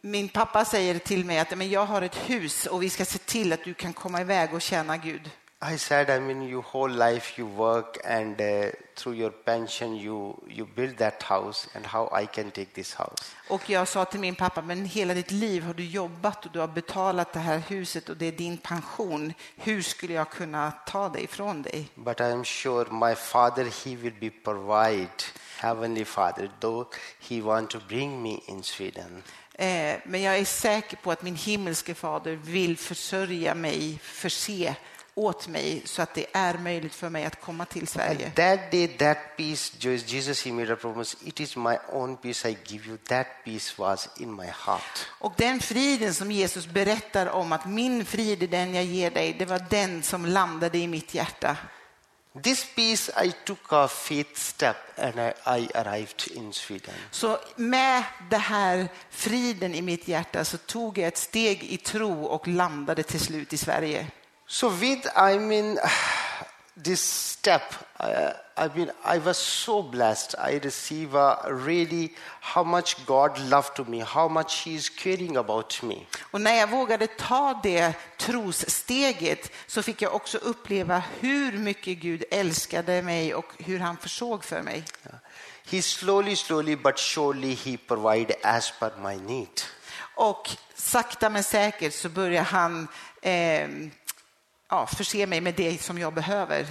min 0.00 0.28
pappa 0.28 0.64
säger 0.64 0.98
till 0.98 1.24
mig 1.24 1.38
att 1.38 1.58
men 1.58 1.70
jag 1.70 1.86
har 1.86 2.02
ett 2.02 2.16
hus 2.16 2.66
och 2.66 2.82
vi 2.82 2.90
ska 2.90 3.04
se 3.04 3.18
till 3.18 3.52
att 3.52 3.64
du 3.64 3.74
kan 3.74 3.92
komma 3.92 4.20
iväg 4.20 4.54
och 4.54 4.62
tjäna 4.62 4.96
Gud. 4.96 5.30
I 5.62 5.76
said, 5.76 6.08
I 6.08 6.18
mean, 6.20 6.48
your 6.48 6.62
whole 6.62 6.88
life 6.88 7.38
you 7.38 7.46
work 7.46 7.98
and 8.04 8.40
uh, 8.40 8.70
through 8.96 9.12
your 9.12 9.30
pension 9.30 9.94
you, 9.94 10.34
you 10.48 10.64
build 10.64 10.96
that 10.96 11.22
house 11.22 11.68
and 11.74 11.84
how 11.84 12.08
I 12.12 12.26
can 12.26 12.50
take 12.50 12.72
this 12.72 12.94
house. 12.94 13.34
Och 13.48 13.70
jag 13.70 13.88
sa 13.88 14.04
till 14.04 14.20
min 14.20 14.34
pappa, 14.34 14.62
men 14.62 14.84
hela 14.84 15.14
ditt 15.14 15.30
liv 15.30 15.62
har 15.62 15.74
du 15.74 15.84
jobbat 15.84 16.46
och 16.46 16.52
du 16.52 16.58
har 16.58 16.68
betalat 16.68 17.32
det 17.32 17.38
här 17.38 17.58
huset 17.58 18.08
och 18.08 18.16
det 18.16 18.26
är 18.26 18.32
din 18.32 18.58
pension. 18.58 19.32
Hur 19.56 19.82
skulle 19.82 20.14
jag 20.14 20.30
kunna 20.30 20.70
ta 20.86 21.08
det 21.08 21.22
ifrån 21.22 21.62
dig? 21.62 21.88
But 21.94 22.20
I 22.20 22.24
am 22.24 22.44
sure 22.44 22.90
my 22.90 23.14
father, 23.14 23.64
he 23.64 23.96
will 23.96 24.14
be 24.20 24.30
provide, 24.30 25.22
heavenly 25.58 26.04
father, 26.04 26.50
though 26.60 26.86
he 27.28 27.40
want 27.40 27.70
to 27.70 27.78
bring 27.88 28.22
me 28.22 28.38
in 28.46 28.62
Sweden. 28.62 29.22
Eh, 29.52 29.96
men 30.04 30.22
jag 30.22 30.38
är 30.38 30.44
säker 30.44 30.96
på 30.96 31.12
att 31.12 31.22
min 31.22 31.36
himmelske 31.36 31.94
fader 31.94 32.32
vill 32.32 32.76
försörja 32.76 33.54
mig, 33.54 33.98
förse 34.02 34.76
åt 35.20 35.48
mig 35.48 35.82
så 35.84 36.02
att 36.02 36.14
det 36.14 36.26
är 36.32 36.58
möjligt 36.58 36.94
för 36.94 37.08
mig 37.08 37.24
att 37.24 37.40
komma 37.40 37.64
till 37.64 37.86
Sverige. 37.86 38.26
And 38.26 38.34
that 38.34 38.70
day, 38.70 38.88
that 38.88 39.18
peace, 39.36 39.72
Jesus, 40.06 40.44
he 40.44 40.52
made 40.52 40.72
a 40.72 40.76
promise, 40.76 41.16
it 41.24 41.40
is 41.40 41.56
my 41.56 41.76
own 41.92 42.16
peace 42.16 42.50
I 42.50 42.56
give 42.64 42.88
you. 42.88 42.96
That 42.96 43.26
peace 43.44 43.74
was 43.76 44.08
in 44.16 44.36
my 44.36 44.46
heart. 44.46 45.06
Och 45.08 45.32
den 45.36 45.60
friden 45.60 46.14
som 46.14 46.32
Jesus 46.32 46.66
berättar 46.66 47.26
om 47.26 47.52
att 47.52 47.66
min 47.66 48.04
frid 48.04 48.42
är 48.42 48.46
den 48.46 48.74
jag 48.74 48.84
ger 48.84 49.10
dig, 49.10 49.36
det 49.38 49.44
var 49.44 49.66
den 49.70 50.02
som 50.02 50.26
landade 50.26 50.78
i 50.78 50.86
mitt 50.86 51.14
hjärta. 51.14 51.56
This 52.42 52.66
peace, 52.76 53.10
I 53.24 53.32
took 53.44 53.72
a 53.72 53.88
faith 53.88 54.38
step 54.38 54.76
and 54.98 55.18
I, 55.18 55.32
I 55.46 55.68
arrived 55.74 56.28
in 56.34 56.52
Sweden. 56.52 56.94
Så 57.10 57.38
med 57.56 58.02
det 58.30 58.36
här 58.36 58.88
friden 59.10 59.74
i 59.74 59.82
mitt 59.82 60.08
hjärta 60.08 60.44
så 60.44 60.56
tog 60.56 60.98
jag 60.98 61.08
ett 61.08 61.18
steg 61.18 61.64
i 61.64 61.76
tro 61.76 62.24
och 62.24 62.48
landade 62.48 63.02
till 63.02 63.20
slut 63.20 63.52
i 63.52 63.56
Sverige. 63.56 64.06
So 64.52 64.68
with, 64.68 65.06
I 65.14 65.38
mean, 65.38 65.78
this 66.76 67.00
step, 67.00 67.62
uh, 68.00 68.32
I 68.56 68.68
mean, 68.74 68.90
I 69.04 69.18
was 69.18 69.38
so 69.38 69.80
blessed. 69.80 70.34
I 70.38 70.58
receive 70.64 71.14
a 71.14 71.38
really 71.48 72.14
how 72.40 72.64
much 72.64 73.06
God 73.06 73.38
loved 73.38 73.76
to 73.76 73.84
me, 73.84 74.00
how 74.00 74.26
much 74.26 74.64
He 74.64 74.74
is 74.74 74.88
caring 74.88 75.36
about 75.36 75.82
me. 75.82 76.06
Och 76.30 76.40
när 76.40 76.54
jag 76.54 76.70
vågade 76.70 77.06
ta 77.06 77.60
det 77.62 77.94
trossteget 78.18 79.52
så 79.66 79.82
fick 79.82 80.02
jag 80.02 80.14
också 80.14 80.38
uppleva 80.38 81.02
hur 81.20 81.52
mycket 81.52 81.98
Gud 81.98 82.24
älskade 82.30 83.02
mig 83.02 83.34
och 83.34 83.52
hur 83.58 83.78
han 83.78 83.96
försåg 83.96 84.44
för 84.44 84.62
mig. 84.62 84.84
He 85.70 85.82
slowly, 85.82 86.36
slowly, 86.36 86.76
but 86.76 86.98
surely 86.98 87.54
He 87.54 87.76
provide 87.76 88.34
as 88.42 88.72
per 88.80 88.92
my 89.02 89.16
need. 89.16 89.60
Och 90.14 90.50
sakta 90.74 91.30
men 91.30 91.44
säkert 91.44 91.94
så 91.94 92.08
börjar 92.08 92.42
han 92.42 92.88
eh, 93.22 93.68
ja, 94.70 94.86
förse 94.86 95.26
mig 95.26 95.40
med 95.40 95.54
det 95.54 95.82
som 95.82 95.98
jag 95.98 96.14
behöver. 96.14 96.66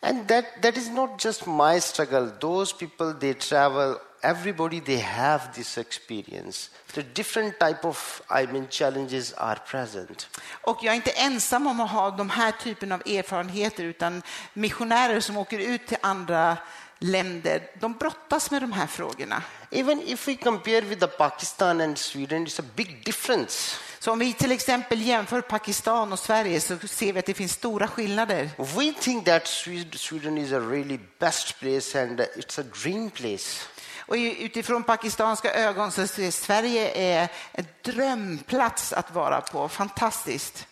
And 0.00 0.28
that, 0.28 0.44
that 0.62 0.76
is 0.76 0.88
not 0.90 1.24
just 1.24 1.46
my 1.46 1.80
struggle. 1.80 2.30
Those 2.40 2.72
people, 2.72 3.12
they 3.20 3.34
travel, 3.34 3.96
everybody, 4.22 4.80
they 4.80 4.98
have 4.98 5.52
this 5.54 5.78
experience. 5.78 6.70
The 6.92 7.02
different 7.02 7.58
type 7.58 7.84
of, 7.84 8.22
I 8.30 8.46
mean, 8.46 8.68
challenges 8.70 9.32
are 9.32 9.58
present. 9.66 10.28
Och 10.62 10.78
jag 10.82 10.92
är 10.92 10.96
inte 10.96 11.10
ensam 11.10 11.66
om 11.66 11.80
att 11.80 11.90
ha 11.90 12.10
de 12.10 12.30
här 12.30 12.52
typen 12.52 12.92
av 12.92 13.00
erfarenheter 13.00 13.84
utan 13.84 14.22
missionärer 14.52 15.20
som 15.20 15.36
åker 15.36 15.58
ut 15.58 15.86
till 15.86 15.98
andra 16.00 16.56
länder, 16.98 17.70
de 17.80 17.92
brottas 17.92 18.50
med 18.50 18.62
de 18.62 18.72
här 18.72 18.86
frågorna. 18.86 19.42
Even 19.70 20.02
if 20.06 20.28
we 20.28 20.34
compare 20.36 20.80
with 20.80 21.00
the 21.00 21.06
Pakistan 21.06 21.80
and 21.80 21.98
Sweden, 21.98 22.46
it's 22.46 22.60
a 22.60 22.64
big 22.74 23.04
difference. 23.04 23.76
Så 23.98 24.12
om 24.12 24.18
vi 24.18 24.32
till 24.32 24.52
exempel 24.52 25.02
jämför 25.02 25.40
Pakistan 25.40 26.12
och 26.12 26.18
Sverige 26.18 26.60
så 26.60 26.78
ser 26.88 27.12
vi 27.12 27.18
att 27.18 27.26
det 27.26 27.34
finns 27.34 27.52
stora 27.52 27.88
skillnader. 27.88 28.50
We 28.58 28.92
think 29.00 29.24
that 29.24 29.44
Swed- 29.44 29.96
Sweden 29.96 30.38
is 30.38 30.52
a 30.52 30.60
really 30.60 30.98
best 31.18 31.58
place 31.60 32.02
and 32.02 32.20
it's 32.20 32.60
a 32.60 32.64
dream 32.82 33.10
place. 33.10 33.62
Och 33.98 34.14
utifrån 34.18 34.82
pakistanska 34.82 35.54
ögon 35.54 35.92
så 35.92 36.06
ser 36.06 36.30
Sverige 36.30 36.90
är 36.94 37.28
en 37.52 37.66
drömplats 37.82 38.92
att 38.92 39.10
vara 39.14 39.40
på. 39.40 39.68
Fantastiskt. 39.68 40.66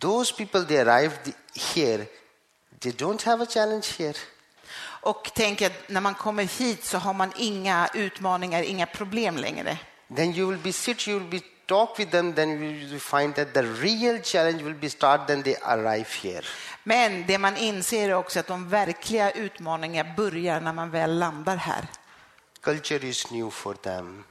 Those 0.00 0.34
people, 0.34 0.64
they 0.64 0.78
arrived 0.78 1.32
here, 1.74 2.06
they 2.80 2.92
don't 2.92 3.24
have 3.24 3.42
a 3.44 3.46
challenge 3.50 3.86
here. 3.98 4.14
Och 5.06 5.30
tänk 5.34 5.62
att 5.62 5.88
när 5.88 6.00
man 6.00 6.14
kommer 6.14 6.44
hit 6.58 6.84
så 6.84 6.98
har 6.98 7.14
man 7.14 7.32
inga 7.36 7.88
utmaningar, 7.94 8.62
inga 8.62 8.86
problem 8.86 9.36
längre. 9.36 9.78
Then 10.16 10.34
you 10.34 10.50
will 10.50 10.58
be 10.58 10.72
sit, 10.72 11.08
you 11.08 11.18
will 11.18 11.30
be 11.30 11.40
talk 11.66 11.98
with 11.98 12.10
them, 12.10 12.34
then 12.34 12.50
you 12.62 12.88
will 12.88 13.00
find 13.00 13.34
that 13.34 13.54
the 13.54 13.62
real 13.62 14.22
challenge 14.22 14.62
will 14.62 14.74
be 14.74 14.90
start 14.90 15.26
then 15.26 15.42
they 15.42 15.56
arrive 15.62 16.06
here. 16.22 16.42
Men 16.82 17.26
det 17.26 17.38
man 17.38 17.56
inser 17.56 18.08
är 18.08 18.14
också 18.14 18.40
att 18.40 18.46
de 18.46 18.68
verkliga 18.68 19.30
utmaningarna 19.30 20.14
börjar 20.16 20.60
när 20.60 20.72
man 20.72 20.90
väl 20.90 21.18
landar 21.18 21.56
här. 21.56 21.86
Culture 22.60 23.08
is 23.08 23.30
new 23.30 23.50
for 23.50 23.74
them. 23.74 24.24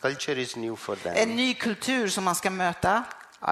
Culture 0.00 0.40
is 0.40 0.56
new 0.56 0.76
for 0.76 0.96
them. 0.96 1.12
En 1.16 1.36
ny 1.36 1.54
kultur 1.54 2.08
som 2.08 2.24
man 2.24 2.34
ska 2.34 2.50
möta. 2.50 3.04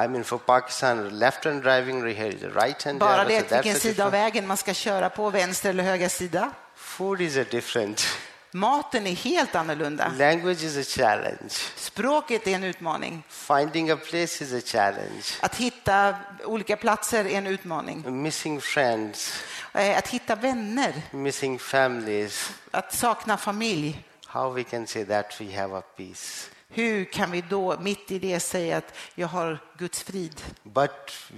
I 0.04 0.08
mean, 0.08 0.24
for 0.24 0.38
Pakistan, 0.38 1.18
left 1.18 1.44
hand 1.44 1.62
driving 1.62 2.02
right 2.02 2.82
hand 2.82 2.98
Bara 2.98 3.24
det 3.24 3.52
vilken 3.52 3.80
sida 3.80 4.04
av 4.04 4.12
vägen 4.12 4.46
man 4.46 4.56
ska 4.56 4.74
köra 4.74 5.10
på, 5.10 5.30
vänster 5.30 5.70
eller 5.70 5.84
höger 5.84 6.08
sida. 6.08 6.52
Food 6.96 7.20
is 7.20 7.36
a 7.36 7.44
different. 7.50 8.06
Maten 8.52 9.06
är 9.06 9.14
helt 9.14 9.54
annorlunda. 9.54 10.12
Language 10.18 10.62
is 10.62 10.76
a 10.76 10.82
challenge. 11.00 11.50
Språket 11.76 12.46
är 12.46 12.50
en 12.54 12.64
utmaning. 12.64 13.22
Finding 13.28 13.90
a 13.90 13.96
place 13.96 14.44
is 14.44 14.52
a 14.52 14.60
challenge. 14.64 15.22
Att 15.40 15.54
hitta 15.56 16.14
olika 16.44 16.76
platser 16.76 17.24
är 17.24 17.38
en 17.38 17.46
utmaning. 17.46 18.22
Missing 18.22 18.60
friends, 18.60 19.42
Eh, 19.74 19.98
Att 19.98 20.08
hitta 20.08 20.34
vänner, 20.34 20.92
missing 21.10 21.58
families. 21.58 22.50
att 22.70 22.94
sakna 22.94 23.36
familj. 23.36 24.04
How 24.26 24.50
we 24.50 24.62
can 24.64 24.86
say 24.86 25.04
that 25.04 25.40
we 25.40 25.56
have 25.60 25.76
a 25.78 25.82
peace. 25.96 26.50
Hur 26.68 27.04
kan 27.04 27.30
vi 27.30 27.40
då 27.40 27.78
mitt 27.80 28.10
i 28.10 28.18
det 28.18 28.40
säga 28.40 28.76
att 28.76 28.94
jag 29.14 29.28
har 29.28 29.58
Guds 29.78 30.02
frid? 30.02 30.40
But 30.62 30.90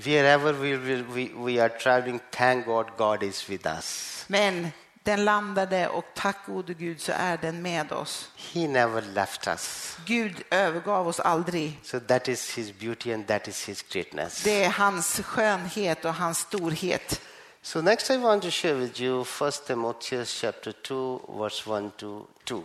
wherever 0.04 0.52
we, 0.52 0.76
we, 1.02 1.28
we 1.34 1.62
are 1.62 1.68
traveling, 1.68 2.20
thank 2.30 2.66
God, 2.66 2.86
God 2.98 3.22
is 3.22 3.48
with 3.50 3.66
us. 3.66 4.24
Men 4.28 4.68
Den 5.06 5.24
landade 5.24 5.88
och 5.88 6.04
tack 6.14 6.46
gode 6.46 6.74
Gud 6.74 7.00
så 7.00 7.12
är 7.12 7.36
den 7.36 7.62
med 7.62 7.92
oss. 7.92 8.30
He 8.36 8.68
never 8.68 9.02
left 9.02 9.46
us. 9.46 9.96
Gud 10.06 10.42
övergav 10.50 11.08
oss 11.08 11.20
aldrig. 11.20 11.80
So 11.82 12.00
that 12.00 12.28
is 12.28 12.58
his 12.58 12.78
beauty 12.78 13.12
and 13.12 13.26
that 13.26 13.48
is 13.48 13.68
his 13.68 13.82
greatness. 13.82 14.42
Det 14.42 14.64
är 14.64 14.70
hans 14.70 15.20
skönhet 15.20 16.04
och 16.04 16.14
hans 16.14 16.38
storhet. 16.38 17.20
So 17.62 17.80
next 17.80 18.10
I 18.10 18.16
want 18.16 18.42
to 18.42 18.50
share 18.50 18.74
with 18.74 19.00
you 19.00 19.24
1 19.48 19.66
Timotheus 19.66 20.40
chapter 20.40 20.72
2 20.72 21.20
verse 21.38 21.70
1 21.70 21.96
to 21.96 22.26
2. 22.44 22.62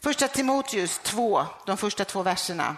Första 0.00 0.28
Timoteus 0.28 1.00
2, 1.02 1.46
de 1.66 1.76
första 1.76 2.04
två 2.04 2.22
verserna. 2.22 2.76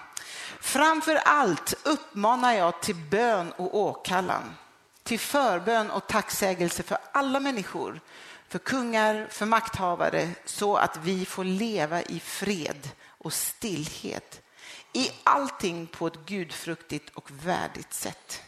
Framför 0.60 1.14
allt 1.14 1.74
uppmanar 1.82 2.52
jag 2.52 2.82
till 2.82 2.96
bön 3.10 3.52
och 3.52 3.76
åkallan, 3.76 4.56
till 5.02 5.20
förbön 5.20 5.90
och 5.90 6.06
tacksägelse 6.06 6.82
för 6.82 6.98
alla 7.12 7.40
människor, 7.40 8.00
för 8.48 8.58
kungar, 8.58 9.26
för 9.30 9.46
makthavare, 9.46 10.28
så 10.44 10.76
att 10.76 10.96
vi 11.02 11.26
får 11.26 11.44
leva 11.44 12.02
i 12.02 12.20
fred 12.20 12.90
och 13.08 13.32
stillhet, 13.32 14.42
i 14.92 15.10
allting 15.24 15.86
på 15.86 16.06
ett 16.06 16.26
gudfruktigt 16.26 17.10
och 17.14 17.30
värdigt 17.30 17.94
sätt. 17.94 18.42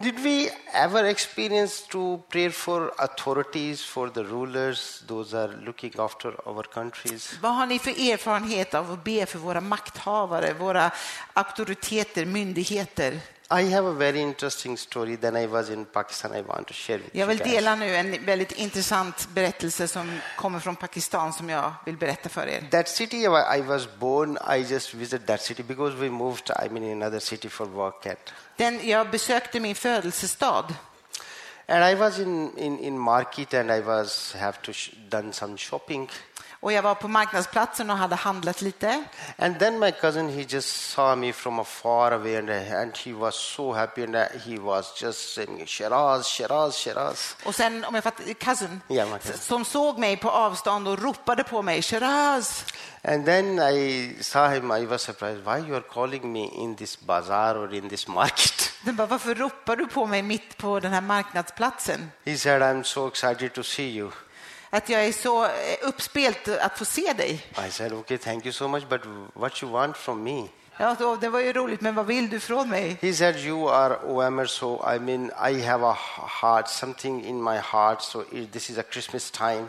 Did 0.00 0.18
we 0.20 0.48
ever 0.72 1.04
experience 1.04 1.86
to 1.88 2.18
pray 2.28 2.50
for 2.50 2.92
authorities, 2.98 3.84
for 3.84 4.08
the 4.08 4.22
rulers, 4.22 5.02
those 5.08 5.38
are 5.38 5.52
looking 5.64 5.92
after 5.98 6.48
our 6.48 6.62
countries? 6.62 7.38
Vad 7.40 7.54
har 7.54 7.66
ni 7.66 7.78
för 7.78 7.90
erfarenhet 7.90 8.74
av 8.74 8.92
att 8.92 9.04
be 9.04 9.26
för 9.26 9.38
våra 9.38 9.60
makthavare, 9.60 10.54
våra 10.54 10.90
auktoriteter, 11.32 12.24
myndigheter? 12.24 13.20
I 13.50 13.62
have 13.62 13.86
a 13.86 13.92
very 13.92 14.20
interesting 14.20 14.76
story. 14.76 15.16
Then 15.16 15.36
I 15.36 15.46
was 15.46 15.70
in 15.70 15.84
Pakistan. 15.86 16.32
I 16.36 16.42
want 16.42 16.66
to 16.66 16.74
share 16.74 16.98
with 16.98 17.14
Jag 17.14 17.26
vill 17.26 17.38
dela 17.38 17.74
nu 17.74 17.96
en 17.96 18.24
väldigt 18.24 18.52
intressant 18.52 19.28
berättelse 19.34 19.88
som 19.88 20.20
kommer 20.36 20.60
från 20.60 20.76
Pakistan 20.76 21.32
som 21.32 21.50
jag 21.50 21.72
vill 21.86 21.96
berätta 21.96 22.28
för 22.28 22.46
er. 22.46 22.68
That 22.70 22.88
city 22.88 23.16
I 23.56 23.60
was 23.60 23.88
born, 23.98 24.38
I 24.50 24.56
just 24.56 24.94
visited 24.94 25.26
that 25.26 25.42
city 25.42 25.62
because 25.62 25.96
we 25.96 26.10
moved. 26.10 26.50
I 26.66 26.68
mean, 26.68 26.84
in 26.84 27.02
another 27.02 27.20
city 27.20 27.48
for 27.48 27.66
work 27.66 28.06
at. 28.06 28.32
Den, 28.56 28.88
jag 28.88 29.10
besökte 29.10 29.60
min 29.60 29.74
födelsestad 29.74 30.74
And 31.70 31.84
I 31.84 31.94
was 31.94 32.18
in, 32.18 32.50
in, 32.56 32.78
in 32.78 32.98
market 32.98 33.52
and 33.54 33.70
I 33.70 33.80
was 33.80 34.32
have 34.32 34.62
to 34.62 34.72
done 35.10 35.32
some 35.32 35.56
shopping. 35.58 36.08
Och 36.60 36.72
jag 36.72 36.82
var 36.82 36.94
på 36.94 37.08
marknadsplatsen 37.08 37.90
och 37.90 37.96
hade 37.96 38.16
handlat 38.16 38.60
lite. 38.62 39.04
And 39.38 39.58
then 39.58 39.78
my 39.78 39.90
cousin, 39.92 40.28
he 40.28 40.42
just 40.48 40.90
saw 40.90 41.16
me 41.16 41.32
from 41.32 41.58
a 41.58 41.64
far 41.64 42.12
away 42.12 42.36
and, 42.36 42.50
and 42.50 42.96
he 42.96 43.12
was 43.12 43.34
so 43.34 43.72
happy 43.72 44.02
and 44.04 44.14
he 44.16 44.58
was 44.58 45.02
just 45.02 45.34
saying, 45.34 45.66
Shiraz, 45.66 46.26
Shiraz, 46.26 46.76
Shiraz. 46.76 47.36
Och 47.44 47.54
sen, 47.54 47.84
om 47.84 47.94
jag 47.94 48.04
fattar, 48.04 48.32
cousin, 48.34 48.80
Ja, 48.88 49.06
man 49.06 49.18
kan. 49.18 49.38
som 49.38 49.64
såg 49.64 49.98
mig 49.98 50.16
på 50.16 50.30
avstånd 50.30 50.88
och 50.88 50.98
ropade 51.02 51.44
på 51.44 51.62
mig, 51.62 51.82
Shiraz. 51.82 52.64
And 53.02 53.24
then 53.24 53.58
I 53.58 54.16
saw 54.20 54.54
him, 54.56 54.72
I 54.72 54.86
was 54.86 55.02
surprised, 55.02 55.44
why 55.44 55.68
you 55.68 55.76
are 55.76 55.84
calling 55.92 56.32
me 56.32 56.44
in 56.48 56.76
this 56.76 57.00
bazaar 57.00 57.54
or 57.56 57.74
in 57.74 57.88
this 57.88 58.08
market? 58.08 58.72
Den 58.82 58.96
bara, 58.96 59.06
varför 59.06 59.34
ropar 59.34 59.76
du 59.76 59.86
på 59.86 60.06
mig 60.06 60.22
mitt 60.22 60.56
på 60.56 60.80
den 60.80 60.92
här 60.92 61.00
marknadsplatsen? 61.00 62.10
He 62.24 62.36
said, 62.36 62.62
I'm 62.62 62.82
so 62.82 63.08
excited 63.08 63.52
to 63.54 63.62
see 63.62 63.88
you. 63.96 64.10
Att 64.70 64.88
jag 64.88 65.04
är 65.04 65.12
så 65.12 65.44
eh, 65.44 65.50
uppspelt 65.82 66.48
att 66.48 66.78
få 66.78 66.84
se 66.84 67.12
dig. 67.12 67.46
I 67.66 67.70
said, 67.70 67.92
okay, 67.92 68.18
thank 68.18 68.44
you 68.46 68.52
so 68.52 68.68
much, 68.68 68.88
but 68.88 69.00
what 69.34 69.62
you 69.62 69.72
want 69.72 69.96
from 69.96 70.22
me? 70.22 70.48
Ja, 70.80 70.96
då, 70.98 71.16
det 71.16 71.28
var 71.28 71.40
ju 71.40 71.52
roligt, 71.52 71.80
men 71.80 71.94
vad 71.94 72.06
vill 72.06 72.30
du 72.30 72.40
från 72.40 72.68
mig? 72.68 72.98
He 73.02 73.12
said, 73.12 73.36
you 73.36 73.68
are 73.70 73.96
OMR, 74.06 74.46
so 74.46 74.94
I 74.94 74.98
mean, 74.98 75.30
I 75.50 75.62
have 75.62 75.86
a 75.86 75.96
heart, 76.42 76.68
something 76.68 77.24
in 77.24 77.42
my 77.42 77.56
heart, 77.56 78.02
so 78.02 78.24
this 78.52 78.70
is 78.70 78.78
a 78.78 78.82
Christmas 78.90 79.30
time. 79.30 79.66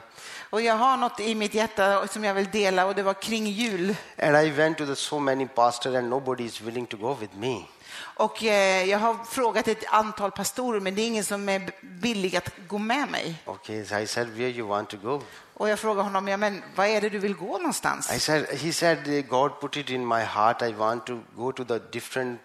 Och 0.49 0.61
jag 0.61 0.75
har 0.75 0.97
något 0.97 1.19
i 1.19 1.35
mitt 1.35 1.53
hjärta 1.53 2.07
som 2.07 2.23
jag 2.23 2.33
vill 2.33 2.49
dela 2.51 2.85
och 2.85 2.95
det 2.95 3.03
var 3.03 3.13
kring 3.13 3.47
jul. 3.47 3.95
And 4.21 4.47
I 4.47 4.49
went 4.49 4.77
to 4.77 4.85
the 4.85 4.95
so 4.95 5.19
many 5.19 5.47
pastors 5.47 5.95
and 5.95 6.09
nobody 6.09 6.43
is 6.43 6.61
willing 6.61 6.85
to 6.85 6.97
go 6.97 7.17
with 7.19 7.35
me. 7.37 7.61
Och 7.99 8.43
eh, 8.43 8.83
jag 8.89 8.99
har 8.99 9.25
frågat 9.25 9.67
ett 9.67 9.83
antal 9.87 10.31
pastorer, 10.31 10.79
men 10.79 10.95
det 10.95 11.01
är 11.01 11.07
ingen 11.07 11.23
som 11.23 11.49
är 11.49 11.71
villig 11.81 12.35
att 12.35 12.49
gå 12.67 12.77
med 12.77 13.09
mig. 13.09 13.43
Okay, 13.45 13.85
so 13.85 13.95
I 13.95 14.07
said, 14.07 14.27
where 14.27 14.49
you 14.49 14.67
want 14.67 14.89
to 14.89 14.97
go? 14.97 15.21
Och 15.53 15.69
jag 15.69 15.79
frågade 15.79 16.03
honom, 16.03 16.27
ja, 16.27 16.37
men 16.37 16.63
vad 16.75 16.87
är 16.87 17.01
det 17.01 17.09
du 17.09 17.19
vill 17.19 17.35
gå 17.35 17.57
någonstans? 17.57 18.13
I 18.13 18.19
said, 18.19 18.45
he 18.45 18.73
said, 18.73 19.07
"Uh, 19.07 19.21
God 19.21 19.59
put 19.61 19.77
it 19.77 19.89
in 19.89 20.07
my 20.07 20.21
heart. 20.21 20.61
I 20.61 20.71
want 20.71 21.05
to 21.05 21.19
go 21.35 21.51
to 21.51 21.63
the 21.65 21.79
different 21.91 22.41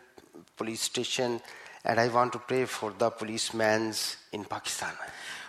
police 0.56 0.84
station 0.84 1.40
and 1.82 2.00
I 2.00 2.08
want 2.08 2.32
to 2.32 2.38
pray 2.38 2.66
for 2.66 2.92
the 2.98 3.10
policemen 3.10 3.94
in 4.30 4.44
Pakistan. 4.44 4.88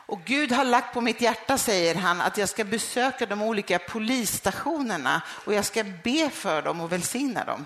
Och 0.08 0.20
Gud 0.26 0.52
har 0.52 0.64
lagt 0.64 0.94
på 0.94 1.02
mitt 1.02 1.22
hjärta, 1.22 1.58
säger 1.58 1.96
han, 1.96 2.22
att 2.22 2.38
jag 2.38 2.50
ska 2.50 2.64
besöka 2.64 3.26
de 3.26 3.42
olika 3.42 3.80
polisstationerna 3.80 5.22
och 5.46 5.54
jag 5.54 5.66
ska 5.66 5.84
be 6.04 6.30
för 6.30 6.62
dem 6.62 6.82
och 6.82 6.92
välsigna 6.92 7.44
dem. 7.46 7.66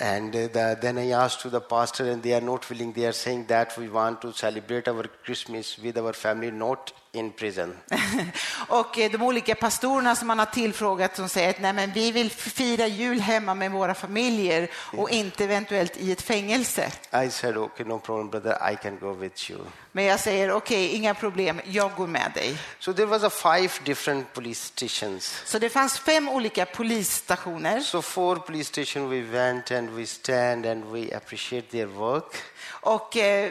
And 0.00 0.34
uh, 0.34 0.48
the, 0.48 0.78
then 0.80 0.96
I 0.96 1.10
asked 1.10 1.42
to 1.42 1.50
the 1.50 1.60
pastor, 1.60 2.10
and 2.10 2.22
they 2.22 2.32
are 2.32 2.40
not 2.40 2.68
willing. 2.70 2.92
They 2.92 3.06
are 3.06 3.12
saying 3.12 3.46
that 3.46 3.76
we 3.76 3.88
want 3.88 4.22
to 4.22 4.32
celebrate 4.32 4.88
our 4.88 5.04
Christmas 5.24 5.78
with 5.78 5.98
our 5.98 6.14
family, 6.14 6.50
not 6.50 6.92
in 7.12 7.32
prison. 7.32 7.76
Och 8.68 8.98
eh, 8.98 9.10
de 9.10 9.22
olika 9.22 9.54
pastorerna 9.54 10.16
som 10.16 10.28
man 10.28 10.38
har 10.38 10.46
tillfrågat 10.46 11.16
som 11.16 11.28
säger 11.28 11.50
att 11.50 11.60
Nej, 11.60 11.72
men 11.72 11.92
vi 11.92 12.12
vill 12.12 12.30
fira 12.30 12.86
jul 12.86 13.20
hemma 13.20 13.54
med 13.54 13.70
våra 13.70 13.94
familjer 13.94 14.70
och 14.74 15.10
inte 15.10 15.44
eventuellt 15.44 15.96
i 15.96 16.12
ett 16.12 16.22
fängelse. 16.22 16.92
I 17.24 17.30
said, 17.30 17.56
okay, 17.56 17.86
no 17.86 17.98
problem, 17.98 18.30
brother. 18.30 18.72
I 18.72 18.76
can 18.76 18.98
go 18.98 19.12
with 19.12 19.50
you. 19.50 19.60
Men 19.92 20.04
jag 20.04 20.20
säger 20.20 20.52
okej, 20.52 20.88
inga 20.88 21.14
problem, 21.14 21.60
jag 21.64 21.90
går 21.96 22.06
med 22.06 22.30
dig. 22.34 22.56
So 22.78 22.92
there 22.92 23.06
was 23.06 23.22
a 23.22 23.30
five 23.30 23.70
different 23.84 24.32
police 24.32 24.66
stations. 24.66 25.42
Så 25.44 25.58
det 25.58 25.68
fanns 25.68 25.98
fem 25.98 26.28
olika 26.28 26.66
polisstationer 26.66 27.80
So 27.80 28.02
four 28.02 28.36
police 28.36 28.68
station 28.68 29.10
we 29.10 29.20
went 29.22 29.70
and 29.70 29.90
we 29.90 30.06
stand 30.06 30.66
and 30.66 30.84
we 30.84 31.16
appreciate 31.16 31.70
their 31.70 31.86
work. 31.86 32.36
och 32.70 33.16
eh, 33.16 33.50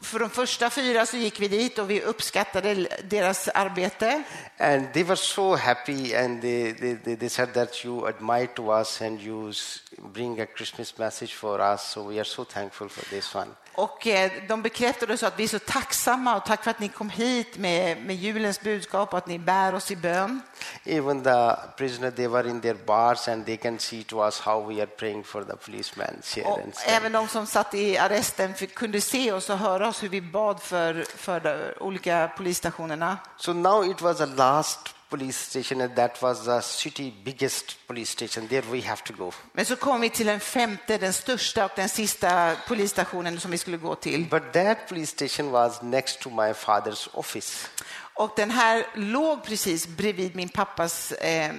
för 0.00 0.18
de 0.18 0.30
första 0.30 0.70
fyra 0.70 1.06
så 1.06 1.16
gick 1.16 1.40
vi 1.40 1.48
dit 1.48 1.78
och 1.78 1.90
vi 1.90 2.02
uppskattade 2.02 2.86
deras 3.08 3.48
arbete. 3.54 4.24
And 4.58 4.92
they 4.92 5.02
were 5.02 5.16
so 5.16 5.54
happy 5.54 6.14
and 6.14 6.40
they, 6.40 6.72
they, 6.72 7.14
they, 7.14 7.28
said 7.28 7.52
that 7.54 7.84
you 7.84 8.06
admire 8.06 8.48
to 8.54 8.70
us 8.70 9.00
and 9.00 9.20
you 9.20 9.52
bring 10.12 10.40
a 10.40 10.46
Christmas 10.46 10.96
message 10.98 11.34
for 11.34 11.60
us. 11.60 11.88
So 11.88 12.04
we 12.04 12.18
are 12.18 12.24
so 12.24 12.44
thankful 12.44 12.88
for 12.88 13.04
this 13.10 13.34
one. 13.34 13.56
Och 13.74 14.06
eh, 14.06 14.32
de 14.48 14.62
bekräftade 14.62 15.16
så 15.16 15.26
att 15.26 15.38
vi 15.38 15.44
är 15.44 15.48
så 15.48 15.58
tacksamma 15.58 16.36
och 16.36 16.44
tack 16.46 16.64
för 16.64 16.70
att 16.70 16.80
ni 16.80 16.88
kom 16.88 17.10
hit 17.10 17.58
med, 17.58 18.02
med 18.02 18.16
julens 18.16 18.60
budskap 18.60 19.12
och 19.12 19.18
att 19.18 19.26
ni 19.26 19.38
bär 19.38 19.74
oss 19.74 19.90
i 19.90 19.96
bön. 19.96 20.40
Even 20.84 21.22
the 21.22 21.56
prisoner, 21.76 22.10
they 22.10 22.26
were 22.26 22.48
in 22.48 22.60
their 22.60 22.76
bars 22.86 23.28
and 23.28 23.46
they 23.46 23.56
can 23.56 23.78
see 23.78 24.02
to 24.02 24.24
us 24.24 24.40
how 24.40 24.66
we 24.66 24.74
are 24.74 24.86
praying 24.86 25.24
for 25.24 25.44
the 25.44 25.56
policemen 25.56 26.22
here 26.34 26.46
Och 26.46 26.60
även 26.86 27.12
de 27.12 27.28
som 27.28 27.46
satt 27.46 27.74
i 27.74 27.98
arresten 27.98 28.54
fick, 28.54 28.74
kunde 28.74 29.00
se 29.00 29.32
oss 29.32 29.50
och 29.50 29.58
höra 29.58 29.88
oss 29.88 30.02
hur 30.02 30.08
vi 30.08 30.20
bad 30.20 30.62
för, 30.62 31.04
för 31.16 31.40
de 31.40 31.84
olika 31.84 32.30
polisstationerna. 32.36 33.18
So 33.36 33.52
now 33.52 33.90
it 33.90 34.02
was 34.02 34.18
the 34.18 34.26
last 34.26 34.94
police 35.14 35.38
station 35.38 35.80
and 35.80 35.94
that 35.94 36.22
was 36.22 36.44
the 36.44 36.60
city 36.60 37.12
biggest 37.24 37.76
police 37.86 38.10
station. 38.10 38.48
There 38.48 38.62
we 38.72 38.80
have 38.80 39.02
to 39.04 39.12
go. 39.12 39.32
Men 39.52 39.64
så 39.64 39.76
kom 39.76 40.00
vi 40.00 40.10
till 40.10 40.26
den 40.26 40.40
femte, 40.40 40.98
den 40.98 41.12
största 41.12 41.64
och 41.64 41.70
den 41.76 41.88
sista 41.88 42.56
polisstationen 42.68 43.40
som 43.40 43.50
vi 43.50 43.58
skulle 43.58 43.76
gå 43.76 43.94
till. 43.94 44.26
But 44.30 44.52
that 44.52 44.88
police 44.88 45.12
station 45.12 45.50
was 45.50 45.82
next 45.82 46.20
to 46.20 46.30
my 46.30 46.52
father's 46.52 47.08
office. 47.12 47.68
Och 48.14 48.32
den 48.36 48.50
här 48.50 48.86
låg 48.94 49.44
precis 49.44 49.86
bredvid 49.86 50.36
min 50.36 50.48
pappas 50.48 51.12
eh, 51.12 51.50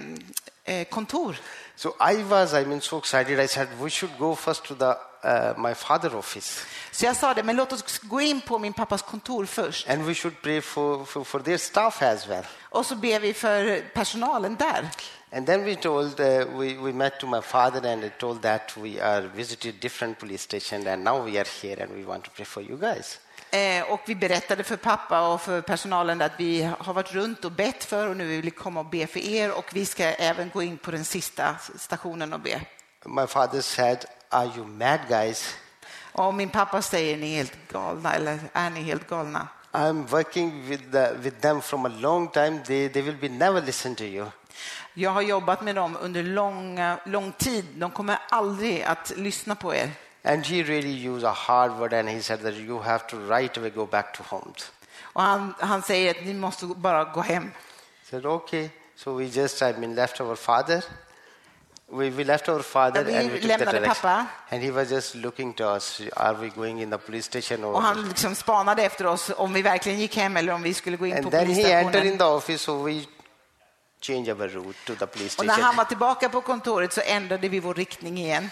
eh, 0.64 0.84
kontor. 0.88 1.36
So 1.76 1.88
I 2.12 2.22
was, 2.22 2.54
I 2.54 2.64
mean, 2.64 2.80
so 2.80 2.98
excited. 2.98 3.40
I 3.40 3.48
said, 3.48 3.68
we 3.80 3.90
should 3.90 4.18
go 4.18 4.34
first 4.34 4.64
to 4.64 4.74
the 4.74 4.96
uh, 5.26 5.58
my 5.68 5.74
father 5.74 6.16
office 6.16 6.64
Så 6.90 7.04
jag 7.06 7.16
sa 7.16 7.34
det, 7.34 7.42
men 7.42 7.56
låt 7.56 7.72
oss 7.72 7.98
gå 8.02 8.20
in 8.20 8.40
på 8.40 8.58
min 8.58 8.72
pappas 8.72 9.02
kontor 9.02 9.46
först. 9.46 9.88
and 9.88 10.04
we 10.06 10.14
should 10.14 10.42
pray 10.42 10.60
for, 10.60 11.04
for, 11.04 11.24
for 11.24 11.38
their 11.40 11.56
staff 11.58 12.02
as 12.02 12.28
well. 12.28 12.44
Och 12.62 12.86
så 12.86 12.94
ber 12.96 13.20
vi 13.20 13.34
för 13.34 13.80
personalen 13.94 14.56
där. 14.56 14.88
And 15.32 15.46
then 15.46 15.64
we 15.64 15.74
told, 15.74 16.20
uh, 16.20 16.26
we, 16.58 16.74
we 16.74 16.92
met 16.92 17.20
to 17.20 17.26
my 17.26 17.40
father 17.42 17.92
and 17.92 18.04
I 18.04 18.10
told 18.18 18.42
that 18.42 18.76
we 18.76 19.02
are 19.02 19.20
visited 19.20 19.74
different 19.80 20.18
police 20.18 20.42
station 20.42 20.86
and 20.86 21.04
now 21.04 21.24
we 21.24 21.38
are 21.40 21.46
here 21.62 21.82
and 21.82 21.92
we 21.92 22.04
want 22.04 22.24
to 22.24 22.30
pray 22.36 22.44
for 22.44 22.62
you 22.62 22.78
guys. 22.78 23.20
Eh, 23.50 23.82
och 23.92 24.00
vi 24.06 24.14
berättade 24.14 24.64
för 24.64 24.76
pappa 24.76 25.28
och 25.28 25.40
för 25.40 25.60
personalen 25.60 26.22
att 26.22 26.32
vi 26.36 26.62
har 26.78 26.94
varit 26.94 27.12
runt 27.12 27.44
och 27.44 27.52
bett 27.52 27.84
för 27.84 28.08
och 28.08 28.16
nu 28.16 28.26
vill 28.26 28.42
vi 28.42 28.50
komma 28.50 28.80
och 28.80 28.86
be 28.86 29.06
för 29.06 29.20
er 29.20 29.50
och 29.58 29.64
vi 29.72 29.86
ska 29.86 30.04
även 30.04 30.50
gå 30.50 30.62
in 30.62 30.78
på 30.78 30.90
den 30.90 31.04
sista 31.04 31.56
stationen 31.78 32.32
och 32.32 32.40
be. 32.40 32.60
My 33.04 33.26
father 33.26 33.60
said, 33.60 34.04
are 34.30 34.50
you 34.56 34.66
mad 34.66 35.00
guys? 35.08 35.56
Och 36.12 36.34
min 36.34 36.50
pappa 36.50 36.82
säger, 36.82 37.16
ni 37.16 37.32
är 37.32 37.36
helt 37.36 37.72
galna, 37.72 38.14
eller 38.14 38.38
är 38.52 38.70
ni 38.70 38.82
helt 38.82 39.08
galna? 39.08 39.48
I'm 39.72 40.06
working 40.06 40.68
with, 40.68 40.92
the, 40.92 41.12
with 41.18 41.40
them 41.40 41.60
from 41.60 41.86
a 41.86 41.88
long 41.88 42.28
time. 42.28 42.62
They, 42.64 42.88
they 42.88 43.02
will 43.02 43.16
be 43.16 43.28
never 43.28 43.60
listen 43.60 43.94
to 43.94 44.04
you. 44.04 44.26
Jag 44.94 45.10
har 45.10 45.22
jobbat 45.22 45.62
med 45.62 45.74
dem 45.74 45.96
under 46.00 46.22
lång, 46.22 46.78
lång 47.04 47.32
tid. 47.32 47.64
De 47.74 47.90
kommer 47.90 48.18
aldrig 48.28 48.82
att 48.82 49.12
lyssna 49.16 49.54
på 49.54 49.74
er. 49.74 49.90
And 50.24 50.46
he 50.46 50.62
really 50.62 51.08
used 51.08 51.24
a 51.24 51.32
hard 51.32 51.72
word 51.72 51.92
and 51.92 52.08
he 52.08 52.22
said 52.22 52.42
that 52.42 52.54
you 52.54 52.82
have 52.82 53.06
to 53.08 53.16
right 53.16 53.58
away 53.58 53.70
go 53.70 53.86
back 53.86 54.16
to 54.16 54.22
homes. 54.22 54.72
Och 55.02 55.22
han, 55.22 55.54
han 55.58 55.82
säger 55.82 56.10
att 56.10 56.24
ni 56.24 56.34
måste 56.34 56.66
bara 56.66 57.04
gå 57.04 57.20
hem. 57.20 57.50
said, 58.10 58.26
okay. 58.26 58.70
So 58.96 59.14
we 59.14 59.24
just, 59.24 59.62
I 59.62 59.72
mean, 59.72 59.94
left 59.94 60.20
our 60.20 60.36
father. 60.36 60.82
We, 61.88 62.10
we 62.10 62.24
left 62.24 62.48
our 62.48 62.62
father 62.62 63.04
vi 63.04 63.14
and 63.16 63.30
we 63.30 63.38
took 63.38 63.48
lämnade 63.48 63.70
direction. 63.78 63.94
pappa. 63.94 64.26
And 64.50 64.62
he 64.62 64.70
was 64.70 64.90
just 64.90 65.14
looking 65.14 65.54
to 65.54 65.64
us. 65.76 66.02
Are 66.16 66.34
we 66.34 66.48
going 66.48 66.80
in 66.80 66.90
the 66.90 66.98
police 66.98 67.26
station 67.26 67.64
or? 67.64 67.74
Och 67.74 67.82
han 67.82 68.08
liksom 68.08 68.34
spanade 68.34 68.82
efter 68.82 69.06
oss 69.06 69.30
om 69.36 69.52
vi 69.52 69.62
verkligen 69.62 69.98
gick 69.98 70.16
hem 70.16 70.36
eller 70.36 70.52
om 70.52 70.62
vi 70.62 70.74
skulle 70.74 70.96
gå 70.96 71.06
in 71.06 71.12
på 71.12 71.18
and 71.18 71.30
then 71.30 71.46
he 71.46 71.52
entered 71.52 71.82
polisstationen. 71.82 72.12
in 72.12 72.18
the 72.18 72.24
office, 72.24 72.58
so 72.64 72.82
we 72.82 73.04
changed 74.00 74.40
our 74.40 74.48
route 74.48 74.78
to 74.86 74.94
the 74.94 75.06
police 75.06 75.38
Och 75.38 75.46
när 75.46 75.52
station. 75.52 75.64
han 75.64 75.76
var 75.76 75.84
tillbaka 75.84 76.28
på 76.28 76.40
kontoret 76.40 76.92
så 76.92 77.00
ändrade 77.04 77.48
vi 77.48 77.60
vår 77.60 77.74
riktning 77.74 78.18
igen. 78.18 78.50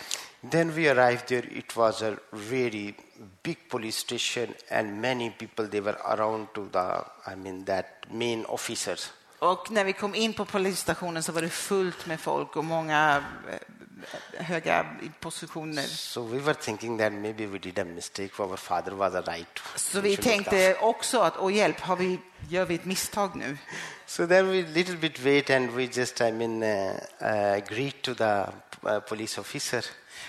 Then 0.51 0.75
we 0.75 0.91
arrived 0.91 1.27
there. 1.27 1.47
It 1.59 1.77
was 1.77 2.03
a 2.03 2.17
really 2.31 2.95
big 3.43 3.57
police 3.71 3.99
station, 3.99 4.55
and 4.71 5.01
many 5.01 5.31
people 5.31 5.69
they 5.69 5.81
were 5.81 5.97
around 6.05 6.47
to 6.55 6.69
the, 6.73 7.05
I 7.33 7.37
mean, 7.37 7.65
that 7.65 7.87
main 8.11 8.45
officers. 8.45 9.13
Och 9.45 9.71
när 9.71 9.85
vi 9.85 9.93
kom 9.93 10.15
in 10.15 10.33
på 10.33 10.45
polisstationen 10.45 11.23
så 11.23 11.33
var 11.33 11.43
det 11.43 11.49
fullt 11.49 12.07
med 12.07 12.21
folk 12.21 12.57
och 12.57 12.65
många 12.65 13.23
eh, 13.51 13.59
höga 14.39 14.87
positioner. 15.21 15.83
So 15.83 16.23
we 16.23 16.39
were 16.39 16.55
thinking 16.55 16.99
that 16.99 17.13
maybe 17.13 17.47
we 17.47 17.59
did 17.59 17.79
a 17.79 17.85
mistake. 17.85 18.31
Our 18.39 18.57
father 18.57 18.93
was 18.93 19.15
a 19.15 19.21
right. 19.21 19.61
Så 19.77 20.01
vi 20.01 20.17
tänkte 20.17 20.77
också 20.81 21.21
att, 21.21 21.35
åh 21.39 21.53
hjälp, 21.53 21.81
har 21.81 21.97
vi, 21.97 22.19
gör 22.49 22.65
vi 22.65 22.75
ett 22.75 22.85
misstag 22.85 23.37
nu? 23.37 23.59
So 24.07 24.27
then 24.27 24.49
we 24.49 24.63
little 24.63 24.97
bit 24.97 25.21
wait 25.21 25.51
and 25.51 25.71
we 25.71 25.83
just, 25.83 26.21
I 26.21 26.33
mean, 26.33 26.63
uh, 26.63 26.93
uh, 27.23 27.59
greet 27.69 28.03
to 28.03 28.15
the 28.15 28.47
uh, 28.87 29.01
police 29.01 29.41
officer. 29.41 29.85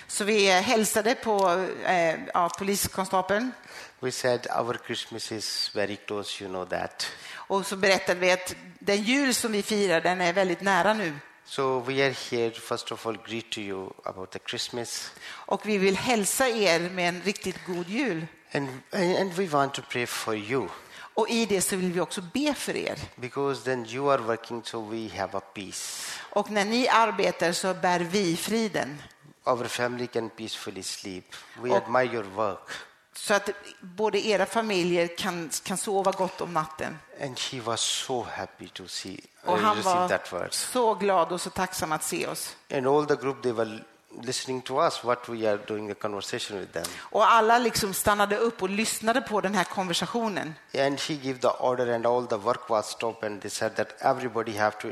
Så 0.06 0.24
vi 0.24 0.48
eh, 0.48 0.62
hälsade 0.62 1.14
på 1.14 1.66
eh, 1.84 2.14
ja, 2.34 2.48
poliskonstapeln 2.58 3.52
We 4.00 4.12
said 4.12 4.46
our 4.58 4.78
Christmas 4.86 5.32
is 5.32 5.70
very 5.74 5.96
close, 5.96 6.44
you 6.44 6.52
know 6.52 6.64
that. 6.64 7.10
och 7.34 7.66
så 7.66 7.76
berättade 7.76 8.20
vi 8.20 8.32
att 8.32 8.54
den 8.78 9.02
jul 9.02 9.34
som 9.34 9.52
vi 9.52 9.62
firar, 9.62 10.00
den 10.00 10.20
är 10.20 10.32
väldigt 10.32 10.60
nära 10.60 10.94
nu. 10.94 11.12
So 11.48 11.78
we 11.78 12.02
are 12.02 12.10
here 12.30 12.50
first 12.50 12.90
of 12.92 13.06
all 13.06 13.16
greet 13.26 13.50
to 13.52 13.60
you 13.60 13.90
about 14.04 14.30
the 14.32 14.38
Christmas, 14.48 15.10
Och 15.46 15.66
vi 15.66 15.78
vill 15.78 15.96
hälsa 15.96 16.48
er 16.48 16.90
med 16.90 17.08
en 17.08 17.22
riktigt 17.24 17.66
god 17.66 17.88
jul. 17.88 18.26
and 18.52 18.68
and 18.92 19.32
we 19.32 19.46
want 19.46 19.74
to 19.74 19.82
pray 19.90 20.06
for 20.06 20.34
you 20.34 20.68
Och 21.14 21.28
i 21.30 21.46
det 21.46 21.60
så 21.62 21.76
vill 21.76 21.92
vi 21.92 22.00
också 22.00 22.20
be 22.34 22.54
för 22.54 22.76
er. 22.76 22.98
because 23.16 23.64
then 23.64 23.86
you 23.86 24.10
are 24.12 24.22
working, 24.22 24.62
so 24.64 24.80
we 24.90 25.08
have 25.18 25.38
a 25.38 25.40
peace. 25.54 26.02
Och 26.30 26.50
när 26.50 26.64
ni 26.64 26.88
arbetar 26.88 27.52
så 27.52 27.74
bär 27.74 28.00
vi 28.00 28.36
friden. 28.36 29.02
Our 29.44 29.64
family 29.64 30.06
can 30.06 30.30
peacefully 30.30 30.82
sleep. 30.82 31.34
We 31.62 31.70
Och- 31.70 31.76
admire 31.76 32.14
your 32.14 32.24
work. 32.24 32.68
Så 33.16 33.34
att 33.34 33.50
både 33.80 34.26
era 34.26 34.46
familjer 34.46 35.16
kan, 35.16 35.50
kan 35.62 35.76
sova 35.76 36.12
gott 36.12 36.40
om 36.40 36.52
natten. 36.52 36.98
And 37.22 37.38
he 37.38 37.60
was 37.60 37.80
so 37.80 38.26
happy 38.36 38.68
to 38.68 38.86
see 38.88 39.20
uh, 39.44 39.50
Och 39.50 39.58
han 39.58 39.82
var 39.82 40.48
så 40.50 40.94
glad 40.94 41.32
och 41.32 41.40
så 41.40 41.50
tacksam 41.50 41.92
att 41.92 42.04
se 42.04 42.26
oss. 42.26 42.56
And 42.74 42.86
all 42.86 43.06
the 43.06 43.16
group 43.16 43.42
they 43.42 43.52
were 43.52 43.80
listening 44.22 44.62
to 44.62 44.82
us, 44.82 45.04
what 45.04 45.28
we 45.28 45.50
are 45.50 45.58
doing, 45.66 45.90
a 45.90 45.94
conversation 45.94 46.60
with 46.60 46.72
them. 46.72 46.84
Och 46.98 47.32
alla 47.32 47.58
liksom 47.58 47.94
stannade 47.94 48.36
upp 48.36 48.62
och 48.62 48.70
lyssnade 48.70 49.20
på 49.20 49.40
den 49.40 49.54
här 49.54 49.64
konversationen. 49.64 50.54
And 50.78 51.00
he 51.00 51.14
gave 51.14 51.38
the 51.38 51.48
order, 51.48 51.94
and 51.94 52.06
all 52.06 52.26
the 52.26 52.36
work 52.36 52.68
was 52.68 52.90
stopped, 52.90 53.30
and 53.30 53.40
they 53.40 53.50
said 53.50 53.76
that 53.76 53.88
everybody 54.00 54.56
have 54.56 54.76
to 54.80 54.88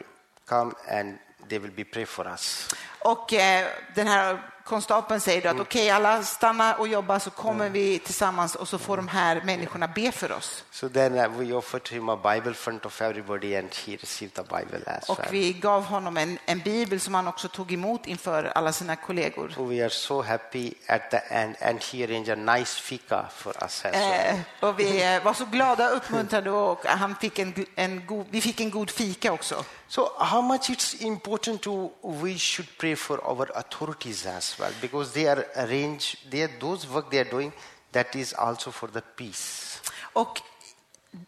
come 0.47 0.73
and 0.89 1.19
they 1.49 1.59
will 1.59 1.73
be 1.73 1.85
pray 1.85 2.07
for 2.07 2.29
us. 2.29 2.69
Och 2.99 3.33
eh, 3.33 3.69
den 3.95 4.07
här 4.07 4.54
konstapeln 4.65 5.21
säger 5.21 5.43
då 5.43 5.49
att 5.49 5.61
okej, 5.61 5.91
alla 5.91 6.23
stanna 6.23 6.75
och 6.75 6.89
jobba 6.89 7.21
så 7.21 7.31
kommer 7.31 7.69
vi 7.71 7.99
tillsammans 7.99 8.55
och 8.55 8.69
så 8.69 8.79
får 8.79 8.97
de 8.97 9.09
här 9.09 9.43
människorna 9.45 9.89
be 9.89 10.13
för 10.13 10.33
oss. 10.33 10.65
So 10.71 10.89
then 10.89 11.13
we 11.39 11.53
offered 11.55 11.89
him 11.89 12.09
a 12.09 12.17
Bible 12.17 12.49
in 12.49 12.55
front 12.55 12.87
of 12.87 13.03
everybody, 13.03 13.57
and 13.57 13.69
he 13.87 13.97
received 13.97 14.35
the 14.35 14.43
Bible 14.43 14.81
as 14.87 15.09
Och 15.09 15.19
well. 15.19 15.29
vi 15.31 15.53
gav 15.53 15.85
honom 15.85 16.17
en, 16.17 16.39
en 16.47 16.59
bibel 16.59 17.01
som 17.01 17.15
han 17.15 17.29
också 17.29 17.49
tog 17.49 17.73
emot 17.73 18.07
inför 18.07 18.45
alla 18.45 18.73
sina 18.73 18.97
kollegor. 18.97 19.69
We 19.69 19.83
are 19.85 19.91
so 19.91 20.23
happy 20.23 20.75
at 20.89 21.11
the 21.11 21.17
end, 21.31 21.57
and 21.63 21.81
he 21.83 22.05
arranged 22.05 22.39
a 22.39 22.57
nice 22.57 22.81
fika 22.81 23.25
for 23.35 23.53
us 23.63 23.85
as 23.85 23.93
well. 23.93 24.37
Eh, 24.37 24.69
och 24.69 24.81
vi 24.81 25.15
eh, 25.15 25.23
var 25.25 25.35
så 25.35 25.45
glada 25.45 25.91
och 25.91 25.97
uppmuntrade 25.97 26.51
och 26.51 26.85
han 26.87 27.17
fick 27.17 27.39
en, 27.39 27.67
en 27.75 28.07
god, 28.07 28.27
vi 28.31 28.41
fick 28.41 28.61
en 28.61 28.71
god 28.71 28.91
fika 28.91 29.33
också. 29.33 29.65
So 29.89 30.13
how 30.19 30.43
much 30.43 30.71
it's 30.71 30.95
important 31.03 31.63
to 31.63 31.91
we 32.03 32.39
should 32.39 32.69
pray 32.79 32.97
for 32.97 33.21
our 33.25 33.51
authorities 33.55 34.27
as 34.27 34.59
well 34.59 34.73
because 34.81 35.13
they 35.13 35.29
are 35.29 35.45
arranged 35.57 36.31
they 36.31 36.43
are 36.43 36.53
those 36.61 36.89
work 36.89 37.11
they 37.11 37.21
are 37.21 37.31
doing 37.31 37.53
that 37.93 38.17
is 38.17 38.33
also 38.33 38.71
for 38.71 38.89
the 38.89 39.01
peace. 39.01 39.81
Och 40.13 40.41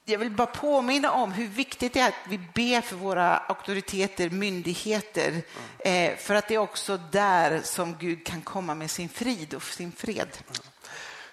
jag 0.04 0.18
vill 0.18 0.30
bara 0.30 0.46
påminna 0.46 1.12
om 1.12 1.32
hur 1.32 1.48
viktigt 1.48 1.92
det 1.92 2.00
är 2.00 2.08
att 2.08 2.14
vi 2.28 2.38
ber 2.38 2.80
för 2.80 2.96
våra 2.96 3.36
auktoriteter, 3.36 4.30
myndigheter, 4.30 5.42
eh, 5.78 6.16
för 6.16 6.34
att 6.34 6.48
det 6.48 6.54
är 6.54 6.58
också 6.58 7.00
där 7.12 7.60
som 7.62 7.96
Gud 7.98 8.26
kan 8.26 8.42
komma 8.42 8.74
med 8.74 8.90
sin 8.90 9.08
frid 9.08 9.54
och 9.54 9.62
sin 9.62 9.92
fred. 9.92 10.28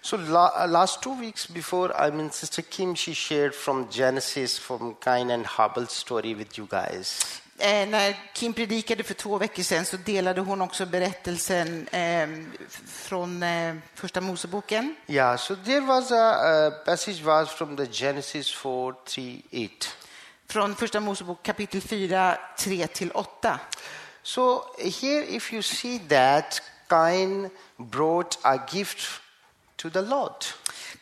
So 0.05 0.17
la- 0.17 0.65
last 0.65 1.01
two 1.01 1.13
weeks 1.19 1.47
before, 1.47 1.93
I 2.07 2.11
mean, 2.11 2.29
Sister 2.29 2.61
Kim, 2.61 2.93
she 2.95 3.13
shared 3.13 3.55
from 3.55 3.87
Genesis, 3.89 4.59
from 4.59 4.95
Cain 4.99 5.31
and 5.31 5.45
Habel's 5.45 5.93
story 5.93 6.33
with 6.35 6.57
you 6.57 6.67
guys. 6.69 7.39
Eh, 7.57 7.87
när 7.87 8.15
Kim 8.33 8.53
predikade 8.53 9.03
för 9.03 9.13
två 9.13 9.37
veckor 9.37 9.63
sedan 9.63 9.85
så 9.85 9.97
delade 9.97 10.41
hon 10.41 10.61
också 10.61 10.85
berättelsen 10.85 11.87
eh, 11.87 12.27
från 12.87 13.43
eh, 13.43 13.75
Första 13.95 14.21
Moseboken. 14.21 14.95
Yeah, 15.07 15.37
so 15.37 15.55
there 15.55 15.79
was 15.81 16.11
a, 16.11 16.15
uh 16.15 16.85
passage 16.85 17.21
was 17.23 17.49
from 17.49 17.75
the 17.77 17.85
Genesis 17.91 18.51
4, 18.51 18.93
3, 19.05 19.41
8. 19.51 19.87
Från 20.47 20.75
Första 20.75 20.99
Mosebok 20.99 21.43
kapitel 21.43 21.81
4, 21.81 22.37
3 22.57 22.87
till 22.87 23.11
8. 23.11 23.59
So 24.23 24.63
here, 24.77 25.23
if 25.35 25.53
you 25.53 25.61
see 25.61 25.99
that 26.09 26.61
Cain 26.89 27.49
brought 27.77 28.39
a 28.41 28.57
gift 28.71 28.99
to 29.77 29.89
the 29.89 30.01
Lord, 30.01 30.45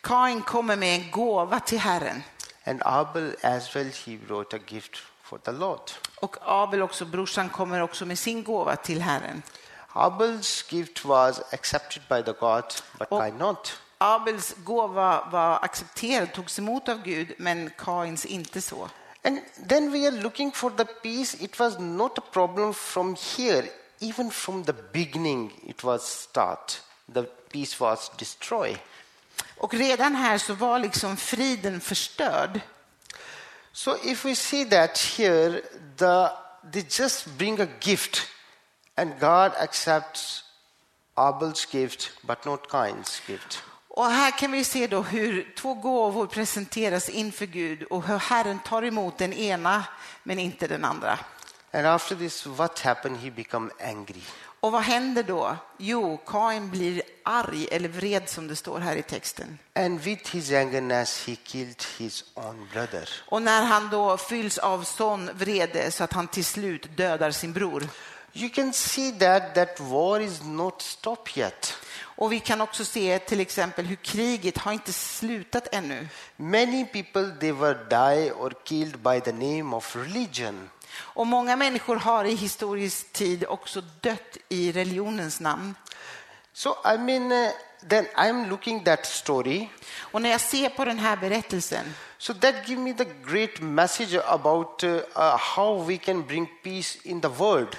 Kain 0.01 0.41
kommer 0.41 0.75
med 0.75 0.95
en 0.95 1.11
gåva 1.11 1.59
till 1.59 1.79
Herren. 1.79 2.23
and 2.65 2.81
Abel 2.85 3.35
as 3.43 3.75
well, 3.75 3.89
he 4.05 4.17
brought 4.17 4.53
a 4.53 4.59
gift 4.67 4.95
for 5.23 5.37
the 5.37 5.51
Lord. 5.51 5.91
Och 6.21 6.35
Abel 6.41 6.81
också, 6.81 7.05
brorsan, 7.05 7.49
kommer 7.49 7.81
också 7.81 8.05
med 8.05 8.19
sin 8.19 8.43
gåva 8.43 8.75
till 8.75 9.01
Herren. 9.01 9.43
Abel's 9.93 10.73
gift 10.73 11.05
was 11.05 11.39
accepted 11.53 12.01
by 12.09 12.21
the 12.23 12.33
God, 12.39 12.63
but 12.99 13.07
Oh. 13.11 13.19
Cain 13.19 13.37
not. 13.37 13.79
Abels 13.97 14.55
gåva 14.63 15.29
var 15.31 15.59
accepterad, 15.61 16.33
togs 16.33 16.59
emot 16.59 16.89
av 16.89 17.03
Gud, 17.03 17.33
men 17.37 17.69
Kains 17.77 18.25
inte 18.25 18.61
så. 18.61 18.89
And 19.23 19.39
then 19.69 19.91
we 19.91 20.07
are 20.07 20.11
looking 20.21 20.51
for 20.51 20.69
the 20.69 20.85
peace. 20.85 21.37
It 21.43 21.59
was 21.59 21.79
not 21.79 22.17
a 22.17 22.21
problem 22.31 22.73
from 22.73 23.15
here. 23.37 23.63
Even 23.99 24.31
from 24.31 24.63
the 24.63 24.73
beginning, 24.93 25.51
it 25.67 25.83
was 25.83 26.07
start. 26.21 26.81
The 27.13 27.25
peace 27.51 27.79
was 27.79 28.11
destroyed. 28.17 28.79
Och 29.57 29.73
redan 29.73 30.15
här 30.15 30.37
så 30.37 30.53
var 30.53 30.79
liksom 30.79 31.17
friden 31.17 31.81
förstörd. 31.81 32.61
So 33.73 33.97
if 34.03 34.25
we 34.25 34.35
see 34.35 34.65
that 34.65 34.97
here, 34.97 35.61
the 35.97 36.29
they 36.71 36.85
just 36.89 37.25
bring 37.37 37.61
a 37.61 37.67
gift, 37.81 38.27
and 38.95 39.19
God 39.19 39.51
accepts 39.57 40.43
Abel's 41.15 41.65
gift, 41.65 42.11
but 42.21 42.45
not 42.45 42.69
Cain's 42.69 43.21
gift. 43.29 43.63
Och 43.87 44.05
här 44.05 44.31
kan 44.31 44.51
vi 44.51 44.63
se 44.63 44.87
då 44.87 45.01
hur 45.01 45.53
två 45.57 45.73
gåvor 45.73 46.27
presenteras 46.27 47.09
inför 47.09 47.45
Gud 47.45 47.83
och 47.83 48.07
hur 48.07 48.17
Herren 48.17 48.59
tar 48.59 48.83
emot 48.83 49.17
den 49.17 49.33
ena 49.33 49.83
men 50.23 50.39
inte 50.39 50.67
den 50.67 50.85
andra. 50.85 51.19
And 51.73 51.87
after 51.87 52.15
this, 52.15 52.45
what 52.45 52.79
happened? 52.79 53.17
He 53.17 53.31
become 53.31 53.71
angry. 53.79 54.21
Och 54.61 54.71
vad 54.71 54.81
händer 54.81 55.23
då? 55.23 55.57
Jo, 55.77 56.17
Kain 56.25 56.69
blir 56.69 57.01
arg 57.23 57.67
eller 57.71 57.89
vred 57.89 58.29
som 58.29 58.47
det 58.47 58.55
står 58.55 58.79
här 58.79 58.95
i 58.95 59.01
texten. 59.01 59.57
And 59.75 60.01
with 60.01 60.35
his 60.35 60.51
angerness, 60.51 61.27
he 61.27 61.35
killed 61.35 61.83
his 61.97 62.23
own 62.33 62.67
brother. 62.73 63.09
Och 63.29 63.41
när 63.41 63.65
han 63.65 63.89
då 63.89 64.17
fylls 64.17 64.57
av 64.57 64.83
sån 64.83 65.29
vrede 65.33 65.91
så 65.91 66.03
att 66.03 66.13
han 66.13 66.27
till 66.27 66.45
slut 66.45 66.97
dödar 66.97 67.31
sin 67.31 67.53
bror. 67.53 67.87
You 68.33 68.49
can 68.49 68.73
see 68.73 69.11
that 69.11 69.55
that 69.55 69.79
war 69.79 70.21
is 70.21 70.43
not 70.43 70.81
stopped 70.81 71.37
yet. 71.37 71.77
Och 71.99 72.31
vi 72.31 72.39
kan 72.39 72.61
också 72.61 72.85
se 72.85 73.19
till 73.19 73.39
exempel 73.39 73.85
hur 73.85 73.95
kriget 73.95 74.57
har 74.57 74.71
inte 74.71 74.93
slutat 74.93 75.67
ännu. 75.71 76.07
Many 76.35 76.85
people 76.85 77.31
they 77.39 77.51
were 77.51 77.77
die 77.89 78.31
or 78.31 78.53
killed 78.63 78.99
by 78.99 79.19
the 79.19 79.31
name 79.31 79.75
of 79.75 79.95
religion. 79.95 80.69
Och 80.93 81.27
många 81.27 81.55
människor 81.55 81.95
har 81.95 82.25
i 82.25 82.35
historisk 82.35 83.13
tid 83.13 83.45
också 83.47 83.81
dött 84.01 84.37
i 84.49 84.71
religionens 84.71 85.39
namn. 85.39 85.75
So 86.53 86.75
I 86.95 86.97
mean, 86.97 87.31
uh, 87.31 87.49
then 87.87 88.05
I'm 88.15 88.49
looking 88.49 88.83
that 88.83 89.05
story. 89.05 89.69
Och 89.97 90.21
när 90.21 90.29
jag 90.29 90.41
ser 90.41 90.69
på 90.69 90.85
den 90.85 90.99
här 90.99 91.17
berättelsen 91.17 91.93
So 92.17 92.33
that 92.33 92.69
give 92.69 92.79
me 92.79 92.93
the 92.93 93.07
great 93.25 93.61
message 93.61 94.13
about 94.13 94.83
uh, 94.83 95.01
uh, 95.15 95.37
how 95.37 95.83
we 95.87 95.97
can 95.97 96.21
bring 96.21 96.47
peace 96.63 96.97
in 97.03 97.21
the 97.21 97.29
world. 97.29 97.77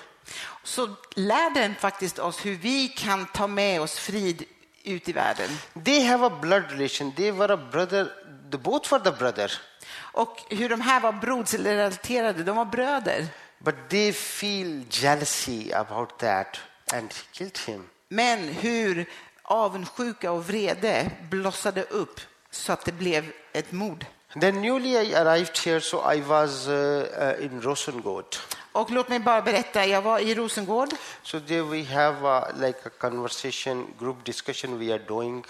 Så 0.64 0.88
lär 1.14 1.55
den 1.55 1.75
faktiskt 1.75 2.18
oss 2.18 2.46
hur 2.46 2.55
vi 2.57 2.88
kan 2.88 3.27
ta 3.27 3.46
med 3.46 3.81
oss 3.81 3.98
frid 3.98 4.44
ut 4.85 5.09
i 5.09 5.12
världen. 5.12 5.48
They 5.85 6.05
have 6.05 6.27
a 6.27 6.38
blood 6.40 6.62
relation. 6.70 7.12
They 7.12 7.31
were 7.31 7.55
a 7.55 7.68
brother. 7.72 8.09
the 8.51 8.59
both 8.59 8.92
were 8.92 9.05
the 9.05 9.11
brother, 9.18 9.53
Och 9.94 10.42
hur 10.48 10.68
de 10.68 10.81
här 10.81 11.01
var 11.01 11.12
brodsrelaterade, 11.12 12.42
de 12.44 12.57
var 12.57 12.64
bröder. 12.64 13.27
but 13.59 13.75
they 13.88 14.12
feel 14.12 14.85
jealousy 14.90 15.72
about 15.72 16.18
that 16.18 16.59
and 16.92 17.14
killed 17.33 17.59
him. 17.66 17.88
Men 18.09 18.38
hur 18.48 19.07
avundsjuka 19.42 20.33
och 20.33 20.46
vrede 20.48 21.11
blossade 21.31 21.83
upp 21.83 22.20
så 22.51 22.72
att 22.72 22.85
det 22.85 22.92
blev 22.92 23.33
ett 23.53 23.72
mord. 23.72 24.07
Then 24.40 24.62
newly 24.62 24.88
I 24.90 25.14
arrived 25.14 25.59
here, 25.59 25.81
so 25.81 26.12
I 26.12 26.20
was 26.20 26.68
uh, 26.68 26.75
uh, 26.75 27.44
in 27.44 27.61
Rosengård. 27.62 28.37
Och 28.72 28.90
låt 28.90 29.08
mig 29.08 29.20
bara 29.20 29.42
berätta, 29.42 29.87
jag 29.87 30.02
var 30.02 30.18
i 30.18 30.35
Rosengård 30.35 30.88
So 31.22 31.40
there 31.40 31.62
we 31.62 31.85
have 31.85 32.16
uh, 32.22 32.66
like 32.66 32.78
a 32.85 32.90
conversation, 32.98 33.94
group 33.98 34.24
discussion 34.24 34.78
we 34.78 34.94
are 34.94 35.02
doing. 35.08 35.44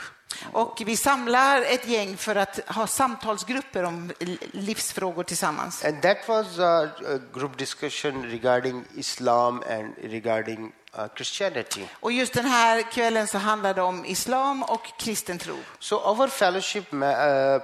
och 0.52 0.82
vi 0.86 0.96
samlar 0.96 1.62
ett 1.62 1.88
gäng 1.88 2.16
för 2.16 2.36
att 2.36 2.60
ha 2.68 2.86
samtalsgrupper 2.86 3.82
om 3.84 4.12
livsfrågor 4.52 5.24
tillsammans. 5.24 5.84
And 5.84 6.02
that 6.02 6.28
was 6.28 6.58
a, 6.58 6.82
a 6.82 7.18
group 7.34 7.58
discussion 7.58 8.22
regarding 8.22 8.84
Islam 8.96 9.62
and 9.70 9.94
regarding 10.02 10.72
uh, 10.98 11.06
Christianity. 11.16 11.88
Och 12.00 12.12
just 12.12 12.32
den 12.32 12.44
här 12.44 12.82
kvällen 12.82 13.26
så 13.26 13.38
handlade 13.38 13.74
det 13.74 13.82
om 13.82 14.04
islam 14.04 14.62
och 14.62 14.86
kristen 14.98 15.38
tro. 15.38 15.56
So 15.78 15.96
our 15.96 16.28
fellowship 16.28 16.92
uh, 16.92 17.00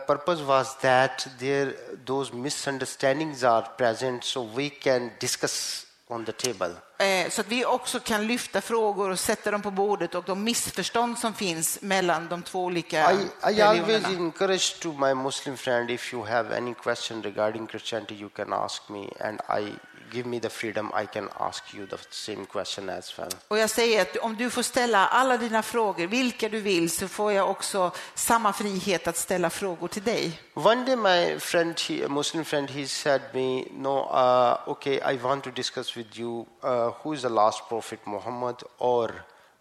purpose 0.07 0.43
was 0.43 0.77
that 0.77 1.29
there 1.39 1.73
those 2.07 2.35
misunderstandings 2.35 3.45
are 3.45 3.67
present, 3.77 4.25
so 4.25 4.49
we 4.57 4.69
can 4.69 5.11
discuss 5.21 5.87
on 6.09 6.25
the 6.25 6.33
table. 6.33 6.71
Eh, 6.99 7.31
Så 7.31 7.41
att 7.41 7.49
vi 7.49 7.65
också 7.65 8.01
kan 8.01 8.27
lyfta 8.27 8.61
frågor 8.61 9.11
och 9.11 9.19
sätta 9.19 9.51
dem 9.51 9.63
på 9.63 9.71
bordet 9.71 10.15
och 10.15 10.25
de 10.25 10.45
missförstånd 10.45 11.19
som 11.19 11.35
finns 11.35 11.79
mellan 11.83 12.29
de 12.29 12.43
två 12.43 12.65
olika 12.65 13.13
I, 13.13 13.29
I 13.53 13.63
always 13.63 14.05
encourage 14.05 14.81
to 14.81 14.93
my 14.93 15.15
Muslim 15.15 15.57
friend 15.57 15.91
if 15.91 16.15
you 16.15 16.25
have 16.27 16.57
any 16.57 16.75
question 16.75 17.23
regarding 17.23 17.67
Christianity, 17.67 18.15
you 18.15 18.29
can 18.29 18.53
ask 18.53 18.89
me, 18.89 19.09
and 19.21 19.41
I 19.49 19.73
give 20.13 20.29
me 20.29 20.41
the 20.41 20.49
freedom. 20.49 20.93
I 21.03 21.07
can 21.07 21.29
ask 21.39 21.75
you 21.75 21.87
the 21.87 21.97
same 22.11 22.47
question 22.47 22.91
as 22.91 23.19
well. 23.19 23.29
Och 23.49 23.59
jag 23.59 23.71
säger 23.71 24.03
att 24.03 24.17
om 24.17 24.37
du 24.37 24.51
får 24.51 24.63
ställa 24.63 25.07
alla 25.07 25.37
dina 25.37 25.63
frågor, 25.63 26.07
vilka 26.07 26.49
du 26.49 26.61
vill, 26.61 26.91
så 26.91 27.09
får 27.09 27.33
jag 27.33 27.51
också 27.51 27.91
samma 28.15 28.53
frihet 28.53 29.09
att 29.09 29.17
ställa 29.17 29.51
frågor 29.51 29.89
till 29.89 30.03
dig. 30.03 30.41
One 30.55 30.85
day, 30.85 30.97
my 30.97 31.39
friend, 31.41 31.81
he, 31.89 32.05
a 32.05 32.09
Muslim 32.09 32.45
friend, 32.45 32.71
he 32.71 32.87
said 32.87 33.23
me, 33.35 33.65
"No, 33.73 33.99
uh, 33.99 34.69
okay, 34.69 35.01
I 35.15 35.17
want 35.17 35.45
to 35.45 35.51
discuss 35.51 35.97
with 35.97 36.19
you 36.19 36.47
uh, 36.65 36.91
who 37.03 37.15
is 37.15 37.23
the 37.23 37.29
last 37.29 37.69
prophet, 37.69 38.07
Muhammad 38.07 38.63
or 38.79 39.11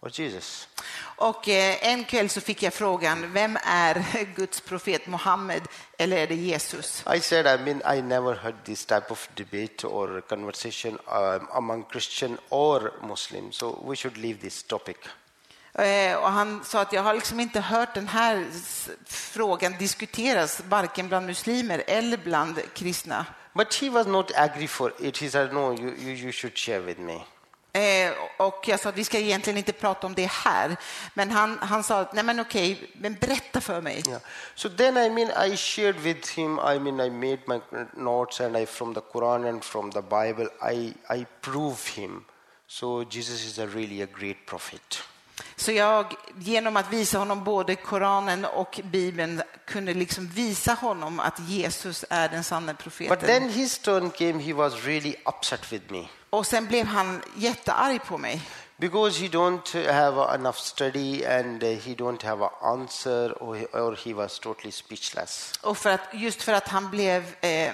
or 0.00 0.10
Jesus." 0.20 0.68
Och 1.00 1.48
eh, 1.48 1.76
en 1.92 2.04
kväll 2.04 2.28
så 2.28 2.40
fick 2.40 2.62
jag 2.62 2.74
frågan, 2.74 3.32
vem 3.32 3.58
är 3.64 4.04
Guds 4.36 4.60
profet 4.60 5.06
Mohammed 5.06 5.62
eller 5.98 6.16
är 6.16 6.26
det 6.26 6.34
Jesus? 6.34 7.04
I 7.14 7.20
said, 7.20 7.46
I 7.60 7.64
mean, 7.64 7.98
I 7.98 8.02
never 8.02 8.34
heard 8.34 8.54
this 8.64 8.84
type 8.86 9.06
of 9.10 9.28
debate 9.34 9.86
or 9.86 10.20
conversation 10.20 10.98
um, 11.06 11.48
among 11.52 11.84
Christian 11.90 12.38
or 12.48 12.92
Muslim, 13.08 13.52
so 13.52 13.84
we 13.88 13.96
should 13.96 14.16
leave 14.16 14.40
this 14.40 14.62
topic. 14.62 14.96
Eh, 15.74 16.16
Och 16.16 16.30
han 16.32 16.64
sa 16.64 16.80
att 16.80 16.92
jag 16.92 17.02
har 17.02 17.14
liksom 17.14 17.40
inte 17.40 17.60
hört 17.60 17.94
den 17.94 18.08
här 18.08 18.46
frågan 19.06 19.74
diskuteras 19.78 20.60
varken 20.68 21.08
bland 21.08 21.26
muslimer 21.26 21.82
eller 21.86 22.16
bland 22.16 22.60
kristna. 22.74 23.26
But 23.54 23.74
he 23.74 23.90
was 23.90 24.06
not 24.06 24.30
agree 24.34 24.68
for 24.68 24.92
it. 24.98 25.18
He 25.18 25.30
said, 25.30 25.52
"No, 25.52 25.74
you, 25.80 25.94
you 26.12 26.32
should 26.32 26.58
share 26.58 26.80
with 26.80 27.00
me." 27.00 27.20
Eh, 27.78 28.12
Och 28.36 28.68
jag 28.68 28.80
sa 28.80 28.88
att 28.88 28.96
vi 28.96 29.04
ska 29.04 29.18
egentligen 29.18 29.56
inte 29.58 29.72
prata 29.72 30.06
om 30.06 30.14
det 30.14 30.30
här. 30.30 30.76
Men 31.14 31.30
han, 31.30 31.58
han 31.60 31.82
sa 31.84 32.00
att 32.00 32.12
nej 32.12 32.24
men 32.24 32.40
okej, 32.40 32.90
men 32.94 33.14
berätta 33.14 33.60
för 33.60 33.80
mig. 33.80 34.02
Yeah. 34.08 34.20
So 34.54 34.68
then, 34.68 34.96
I 34.96 35.10
mean, 35.10 35.52
I 35.52 35.56
shared 35.56 35.96
with 35.96 36.28
him. 36.38 36.58
I 36.58 36.78
mean, 36.78 37.00
I 37.00 37.10
made 37.10 37.38
my 37.46 37.60
notes, 37.96 38.40
and 38.40 38.56
I 38.56 38.66
from 38.66 38.94
the 38.94 39.00
Quran 39.12 39.48
and 39.48 39.64
from 39.64 39.90
the 39.92 40.02
Bible, 40.02 40.48
I 40.72 40.94
I 41.18 41.26
prove 41.40 41.76
him. 41.94 42.24
So 42.66 43.04
Jesus 43.10 43.44
is 43.44 43.58
a 43.58 43.66
really 43.66 44.02
a 44.02 44.06
great 44.18 44.46
prophet. 44.46 45.02
Så 45.56 45.72
jag, 45.72 46.14
genom 46.38 46.76
att 46.76 46.92
visa 46.92 47.18
honom 47.18 47.44
både 47.44 47.74
Koranen 47.76 48.44
och 48.44 48.80
Bibeln, 48.84 49.42
kunde 49.66 49.94
liksom 49.94 50.26
visa 50.28 50.74
honom 50.74 51.20
att 51.20 51.38
Jesus 51.48 52.04
är 52.10 52.28
den 52.28 52.44
sanna 52.44 52.72
But 52.72 52.82
profeten. 52.82 53.18
then 53.18 53.48
his 53.50 53.78
turn 53.78 54.10
came. 54.10 54.38
He 54.42 54.52
was 54.52 54.84
really 54.84 55.14
upset 55.24 55.72
with 55.72 55.92
me 55.92 56.08
Och 56.30 56.46
sen 56.46 56.66
blev 56.66 56.86
han 56.86 57.22
jättearg 57.36 58.04
på 58.04 58.18
mig. 58.18 58.42
because 58.80 59.18
he 59.18 59.28
don't 59.28 59.68
have 59.90 60.16
enough 60.34 60.56
study 60.56 61.24
and 61.24 61.62
he 61.62 61.94
don't 61.94 62.22
have 62.22 62.42
an 62.42 62.50
answer, 62.62 63.32
or 63.40 63.56
or 63.72 63.96
he 63.96 64.14
was 64.14 64.38
totally 64.38 64.70
speechless. 64.70 65.52
Och 65.62 65.78
för 65.78 65.90
att, 65.90 66.00
just 66.12 66.42
för 66.42 66.52
att 66.52 66.68
han 66.68 66.90
blev, 66.90 67.34
eh, 67.40 67.72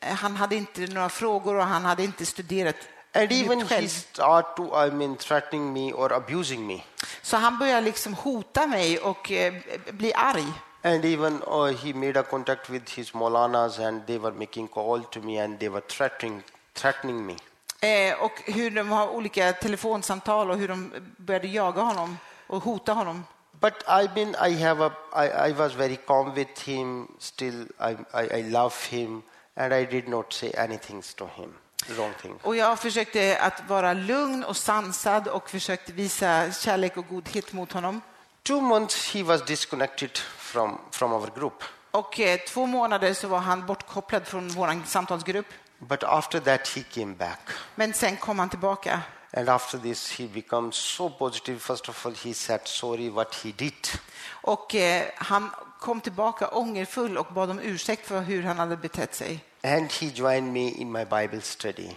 han 0.00 0.36
hade 0.36 0.56
inte 0.56 0.80
några 0.80 1.08
frågor 1.08 1.54
och 1.56 1.64
han 1.64 1.84
hade 1.84 2.04
inte 2.04 2.26
studerat 2.26 2.76
And 3.16 3.32
even 3.32 3.60
he 3.60 3.88
start 3.88 4.56
to, 4.56 4.86
I 4.86 4.90
mean, 4.90 5.16
threatening 5.16 5.72
me 5.72 5.92
or 5.92 6.12
abusing 6.12 6.66
me. 6.66 6.82
Så 7.22 7.36
han 7.36 7.58
började 7.58 7.80
liksom 7.80 8.14
hota 8.14 8.66
mig 8.66 8.98
och 8.98 9.32
eh, 9.32 9.54
bli 9.90 10.14
arg. 10.14 10.46
And 10.82 11.04
even 11.04 11.42
uh, 11.42 11.66
he 11.66 11.94
made 11.94 12.20
a 12.20 12.22
contact 12.22 12.70
with 12.70 12.90
his 12.90 13.14
Molanas 13.14 13.78
and 13.78 14.06
they 14.06 14.18
were 14.18 14.32
making 14.32 14.68
call 14.68 15.02
to 15.02 15.20
me 15.20 15.44
and 15.44 15.58
they 15.58 15.68
were 15.68 15.80
threatening, 15.80 16.42
threatening 16.74 17.26
me. 17.26 17.36
Eh, 17.84 18.22
och 18.22 18.42
hur 18.44 18.70
de 18.70 18.88
har 18.88 19.08
olika 19.08 19.52
telefonsamtal 19.52 20.50
och 20.50 20.58
hur 20.58 20.68
de 20.68 20.92
började 21.16 21.48
jaga 21.48 21.82
honom 21.82 22.18
och 22.46 22.62
hota 22.62 22.92
honom. 22.92 23.24
But 23.60 23.74
I 23.88 24.08
mean, 24.14 24.34
I 24.50 24.62
have 24.64 24.86
a, 24.86 24.92
I, 25.24 25.50
I 25.50 25.52
was 25.52 25.74
very 25.74 25.96
calm 25.96 26.34
with 26.34 26.68
him. 26.68 27.08
Still, 27.18 27.62
I, 27.62 27.96
I, 28.22 28.40
I 28.40 28.42
love 28.50 28.74
him, 28.90 29.22
and 29.56 29.72
I 29.72 29.84
did 29.84 30.08
not 30.08 30.32
say 30.32 30.52
anything 30.58 31.02
to 31.16 31.28
him, 31.36 31.52
wrong 31.96 32.12
thing. 32.22 32.34
Och 32.42 32.56
jag 32.56 32.78
försökte 32.78 33.38
att 33.40 33.68
vara 33.68 33.92
lugn 33.92 34.44
och 34.44 34.56
sansad 34.56 35.28
och 35.28 35.50
försökte 35.50 35.92
visa 35.92 36.52
kärlek 36.52 36.96
och 36.96 37.08
godhet 37.08 37.52
mot 37.52 37.72
honom. 37.72 38.00
Two 38.42 38.60
months 38.60 39.14
he 39.14 39.22
was 39.22 39.44
disconnected 39.44 40.18
from 40.38 40.78
from 40.90 41.12
our 41.12 41.30
group. 41.34 41.64
Och 41.90 42.20
eh, 42.20 42.38
två 42.38 42.66
månader 42.66 43.14
så 43.14 43.28
var 43.28 43.38
han 43.38 43.66
bortkopplad 43.66 44.26
från 44.26 44.48
vår 44.48 44.86
samtalsgrupp. 44.86 45.46
But 45.88 46.02
after 46.02 46.40
that, 46.40 46.68
he 46.68 46.82
came 46.82 47.14
back. 47.14 47.50
Men 47.74 47.94
sen 47.94 48.16
kom 48.16 48.38
han 48.38 48.48
tillbaka. 48.48 49.02
And 49.32 49.48
after 49.48 49.78
this, 49.78 50.10
he 50.10 50.26
becomes 50.26 50.76
so 50.76 51.08
positive. 51.08 51.58
First 51.58 51.88
of 51.88 52.06
all, 52.06 52.14
he 52.14 52.34
said 52.34 52.60
sorry 52.64 53.10
what 53.10 53.34
he 53.34 53.52
did. 53.52 53.88
Och 54.30 54.74
eh, 54.74 55.06
han 55.16 55.50
kom 55.80 56.00
tillbaka 56.00 56.48
ångerfull 56.48 57.18
och 57.18 57.26
bad 57.34 57.50
om 57.50 57.58
ursäkt 57.58 58.06
för 58.06 58.20
hur 58.20 58.42
han 58.42 58.58
hade 58.58 58.76
betett 58.76 59.14
sig. 59.14 59.44
And 59.62 59.92
he 59.92 60.06
joined 60.06 60.52
me 60.52 60.68
in 60.68 60.92
my 60.92 61.04
Bible 61.04 61.40
study. 61.40 61.90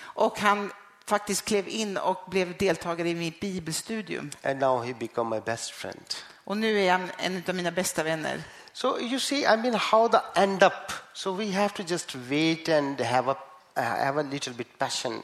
Och 0.00 0.38
han 0.38 0.72
faktiskt 1.06 1.44
klev 1.44 1.68
in 1.68 1.96
och 1.96 2.18
blev 2.26 2.56
deltagare 2.56 3.08
i 3.08 3.14
mitt 3.14 3.40
bibelstudium. 3.40 4.30
And 4.42 4.60
now 4.60 4.82
he 4.82 4.94
become 4.94 5.36
my 5.36 5.40
best 5.40 5.70
friend. 5.70 6.14
Och 6.44 6.56
nu 6.56 6.80
är 6.80 6.92
han 6.92 7.10
en 7.18 7.42
av 7.48 7.54
mina 7.54 7.70
bästa 7.70 8.02
vänner. 8.02 8.42
So 8.76 8.98
you 8.98 9.18
see, 9.20 9.46
I 9.46 9.56
mean, 9.56 9.74
how 9.74 10.08
the 10.08 10.20
end 10.34 10.62
up. 10.62 10.92
So 11.12 11.32
we 11.32 11.52
have 11.52 11.74
to 11.74 11.82
just 11.82 12.14
wait 12.30 12.68
and 12.68 13.00
have 13.00 13.28
a 13.30 13.36
uh, 13.76 13.82
have 13.82 14.20
a 14.20 14.22
little 14.22 14.52
bit 14.52 14.78
passion 14.78 15.22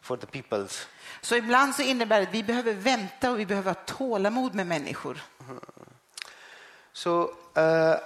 for 0.00 0.16
the 0.16 0.26
peoples. 0.26 0.86
Så 1.20 1.36
ibland 1.36 1.74
så 1.74 1.82
innebär 1.82 2.20
det 2.20 2.26
att 2.28 2.34
vi 2.34 2.42
behöver 2.42 2.72
vänta 2.74 3.30
och 3.30 3.38
vi 3.40 3.46
behöver 3.46 3.70
ha 3.70 3.80
tålamod 3.86 4.54
med 4.54 4.66
människor. 4.66 5.20
So 6.92 7.30
uh, 7.56 7.96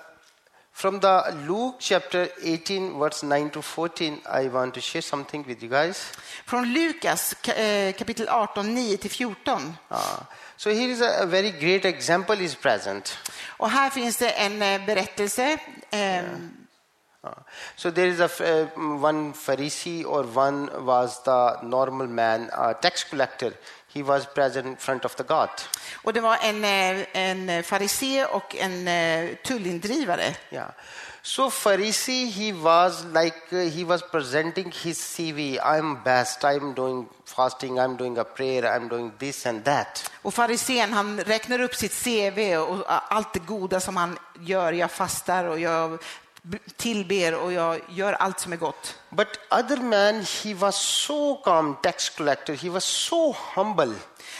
from 0.72 1.00
the 1.00 1.22
Luke 1.46 1.77
chapter 1.81 2.29
18, 2.42 2.98
verse 2.98 3.22
9 3.27 3.50
to 3.50 3.62
14, 3.62 4.20
I 4.44 4.48
want 4.48 4.74
to 4.74 4.81
share 4.81 5.03
something 5.03 5.44
with 5.46 5.62
you 5.62 5.68
guys. 5.70 6.12
Från 6.46 6.72
Lukas 6.72 7.35
ka- 7.42 7.55
eh, 7.55 7.92
kapitel 7.92 8.29
18, 8.29 8.74
9 8.74 8.96
till 8.96 9.11
14. 9.11 9.77
Uh, 9.90 9.96
so 10.57 10.71
here 10.71 10.93
is 10.93 11.01
a, 11.01 11.23
a 11.23 11.27
very 11.27 11.51
great 11.51 11.85
example 11.85 12.45
is 12.45 12.55
present. 12.55 13.19
Och 13.57 13.71
här 13.71 13.90
finns 13.90 14.17
det 14.17 14.31
en 14.31 14.62
eh, 14.62 14.87
berättelse. 14.87 15.59
Eh, 15.90 16.23
Uh, 17.25 17.31
so 17.77 17.90
there 17.90 18.07
is 18.07 18.21
a 18.21 18.25
uh, 18.25 18.67
one 19.01 19.33
Pharisee 19.33 20.05
or 20.05 20.25
one 20.25 20.69
was 20.85 21.23
the 21.23 21.57
normal 21.62 22.07
man, 22.07 22.51
uh, 22.53 22.75
tax 22.75 23.05
collector. 23.05 23.55
He 23.95 24.03
was 24.03 24.27
present 24.27 24.67
in 24.67 24.77
front 24.77 25.05
of 25.05 25.17
the 25.17 25.23
God. 25.23 25.49
Och 26.03 26.12
det 26.12 26.21
var 26.21 26.38
en, 26.43 26.64
eh, 26.64 27.07
en 27.12 27.62
farisé 27.62 28.25
och 28.25 28.57
en 28.57 28.88
eh, 28.88 29.37
tullindrivare. 29.37 30.35
Yeah. 30.51 30.71
So 31.26 31.48
Pharisee, 31.48 32.28
he 32.28 32.52
was 32.52 33.02
like 33.06 33.50
uh, 33.50 33.70
he 33.70 33.82
was 33.82 34.02
presenting 34.02 34.70
his 34.70 34.98
CV. 34.98 35.58
I'm 35.58 36.04
best. 36.04 36.44
I'm 36.44 36.74
doing 36.74 37.08
fasting. 37.24 37.80
I'm 37.80 37.96
doing 37.96 38.18
a 38.18 38.24
prayer. 38.24 38.66
I'm 38.66 38.88
doing 38.88 39.10
this 39.18 39.46
and 39.46 39.64
that. 39.64 40.10
Och 40.22 40.34
farisén 40.34 40.92
han 40.92 41.20
räknar 41.20 41.60
upp 41.60 41.74
sitt 41.74 42.04
CV 42.04 42.56
och 42.56 42.84
allt 42.87 43.32
det 43.32 43.46
goda 43.46 43.80
som 43.80 43.96
han 43.96 44.18
gör. 44.40 44.72
Jag 44.72 44.90
fastar 44.90 45.44
och 45.44 45.60
jag 45.60 45.98
tillber 46.76 47.34
och 47.34 47.52
jag 47.52 47.80
gör 47.88 48.12
allt 48.12 48.40
som 48.40 48.52
är 48.52 48.56
gott. 48.56 48.98
But 49.10 49.28
other 49.50 49.76
man, 49.76 50.26
he 50.44 50.54
was 50.54 50.76
so 50.76 51.37
calm. 51.37 51.76
Tax 51.82 52.10
collector. 52.10 52.54
He 52.54 52.70
was 52.70 52.84
so 52.84 53.37
humble. 53.54 53.94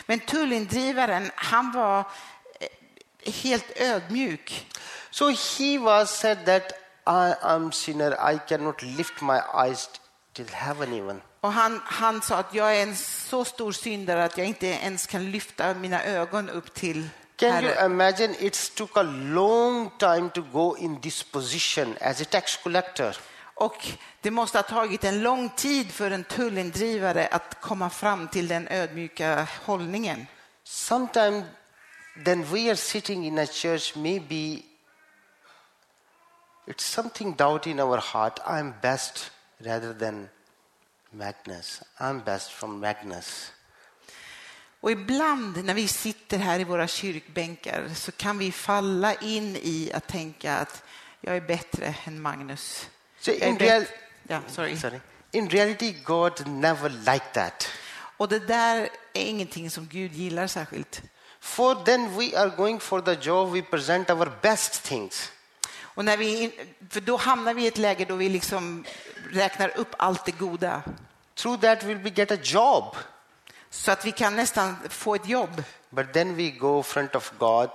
Men 0.07 0.21
tullindrivaren, 0.21 1.31
han 1.35 1.73
var 1.73 2.05
eh, 2.61 3.33
helt 3.33 3.81
ödmjuk. 3.81 4.67
So 5.15 5.29
he 5.29 5.79
was 5.79 6.11
said 6.11 6.45
that 6.47 6.73
I 7.07 7.37
am 7.41 7.71
sinner, 7.73 8.17
I 8.19 8.39
cannot 8.39 8.83
lift 8.83 9.23
my 9.23 9.41
eyes 9.55 9.89
till 10.33 10.49
heaven 10.49 10.93
even. 10.93 11.21
Och 11.41 11.53
han, 11.53 11.81
han 11.85 12.23
sa 12.23 12.37
att 12.37 12.55
jag 12.55 12.77
är 12.77 12.83
en 12.83 12.97
så 12.97 13.45
stor 13.45 13.73
syndare 13.73 14.25
att 14.25 14.39
jag 14.39 14.47
inte 14.47 14.67
ens 14.67 15.07
kan 15.07 15.31
lyfta 15.31 15.75
mina 15.75 16.05
ögon 16.05 16.51
upp 16.51 16.75
till 16.75 17.09
Can 17.37 17.65
you 17.65 17.87
imagine 17.87 18.35
it 18.39 18.73
took 18.75 18.97
a 18.97 19.03
long 19.03 19.91
time 19.99 20.31
to 20.31 20.43
go 20.53 20.77
in 20.77 21.01
this 21.01 21.23
position 21.23 21.97
as 22.01 22.21
a 22.21 22.25
tax 22.31 22.57
collector? 22.57 23.17
Och 23.55 23.89
det 24.21 24.31
måste 24.31 24.59
ha 24.59 24.63
tagit 24.63 25.05
en 25.05 25.23
lång 25.23 25.49
tid 25.49 25.91
för 25.91 26.11
en 26.11 26.25
tullindrivare 26.25 27.27
att 27.27 27.61
komma 27.61 27.91
fram 27.91 28.29
till 28.29 28.49
den 28.49 28.69
ödmjuka 28.69 29.47
hållningen. 29.65 30.27
Sometimes 30.65 31.45
then 32.25 32.45
we 32.45 32.69
are 32.69 32.77
sitting 32.77 33.27
in 33.27 33.39
a 33.39 33.47
church, 33.47 33.97
maybe 33.97 34.63
it's 36.67 36.85
something 36.85 37.35
doubt 37.37 37.67
in 37.67 37.81
our 37.81 37.99
heart. 37.99 38.41
I'm 38.47 38.73
best 38.83 39.31
rather 39.59 39.93
than 39.95 40.29
Magnus. 41.11 41.83
I'm 41.99 42.25
best 42.25 42.51
from 42.53 42.81
Magnus. 42.81 43.53
Och 44.81 44.91
ibland 44.91 45.65
när 45.65 45.75
vi 45.75 45.89
sitter 45.89 46.39
här 46.39 46.61
i 46.61 46.65
våra 46.65 46.87
kyrkbänkar 46.87 47.89
så 47.95 48.13
kan 48.13 48.39
vi 48.39 48.53
falla 48.53 49.15
in 49.15 49.57
i 49.57 49.91
att 49.95 50.07
tänka 50.07 50.57
att 50.57 50.83
jag 51.21 51.37
är 51.37 51.41
bättre 51.41 51.95
än 52.05 52.23
Magnus. 52.23 52.89
So 53.21 53.31
in, 53.31 53.59
real, 53.59 53.85
Ja, 54.29 54.41
sorry. 54.49 54.77
sorry. 54.77 55.01
in 55.31 55.49
reality, 55.49 55.93
God 56.05 56.47
never 56.47 56.89
liked 56.89 57.33
that. 57.33 57.69
Och 58.17 58.29
det 58.29 58.39
där 58.39 58.89
är 59.13 59.23
ingenting 59.23 59.71
som 59.71 59.87
Gud 59.87 60.13
gillar 60.13 60.47
särskilt. 60.47 61.03
For 61.41 61.75
then 61.85 62.19
we 62.19 62.39
are 62.39 62.51
going 62.57 62.81
for 62.81 63.01
the 63.01 63.15
job, 63.21 63.53
we 63.53 63.63
present 63.63 64.11
our 64.11 64.33
best 64.43 64.83
things. 64.83 65.33
Och 65.95 66.05
när 66.05 66.17
vi, 66.17 66.53
för 66.91 67.01
då 67.01 67.17
hamnar 67.17 67.55
vi 67.55 67.63
i 67.65 67.67
ett 67.67 67.79
läge 67.79 68.05
då 68.05 68.15
vi 68.15 68.29
liksom 68.29 68.85
räknar 69.33 69.79
upp 69.79 69.95
allt 69.99 70.25
det 70.25 70.33
goda. 70.33 70.83
Through 71.35 71.61
that, 71.61 71.83
will 71.83 71.99
we 71.99 72.11
get 72.11 72.31
a 72.31 72.39
job. 72.43 72.97
Så 73.71 73.91
att 73.91 74.05
vi 74.05 74.13
kan 74.13 74.37
nästan 74.37 74.77
få 74.89 75.15
ett 75.15 75.29
jobb. 75.29 75.63
But 75.91 76.13
then 76.13 76.37
we 76.37 76.51
go 76.51 76.83
front 76.83 77.15
of 77.15 77.33
God. 77.39 77.71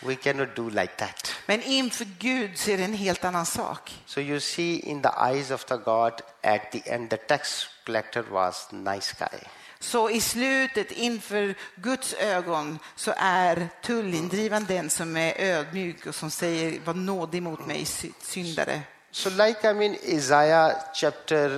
We 0.00 0.14
cannot 0.14 0.56
do 0.56 0.68
like 0.68 0.92
that. 0.96 1.34
Men 1.46 1.62
inför 1.62 2.04
Gud 2.18 2.58
så 2.58 2.70
är 2.70 2.78
det 2.78 2.84
en 2.84 2.94
helt 2.94 3.24
annan 3.24 3.46
sak. 3.46 4.02
So 4.06 4.20
you 4.20 4.40
see, 4.40 4.76
in 4.76 5.02
the 5.02 5.10
eyes 5.30 5.50
of 5.50 5.64
the 5.64 5.76
God, 5.76 6.12
at 6.42 6.72
the 6.72 6.90
end, 6.90 7.10
the 7.10 7.16
tax 7.16 7.68
collector 7.84 8.22
was 8.22 8.68
nice 8.72 9.14
guy. 9.18 9.38
Så 9.80 10.10
i 10.10 10.20
slutet, 10.20 10.90
inför 10.92 11.54
Guds 11.74 12.14
ögon, 12.14 12.78
så 12.96 13.14
är 13.16 13.68
tullindrivaren 13.82 14.64
den 14.68 14.90
som 14.90 15.16
är 15.16 15.34
ödmjuk 15.40 16.06
och 16.06 16.14
som 16.14 16.30
säger 16.30 16.80
var 16.84 16.94
nådig 16.94 17.42
mot 17.42 17.66
mig, 17.66 17.84
sy- 17.84 18.12
syndare. 18.22 18.80
So, 19.10 19.30
like 19.30 19.70
I 19.70 19.74
mean, 19.74 19.94
Isaiah 20.04 20.72
chapter 20.94 21.50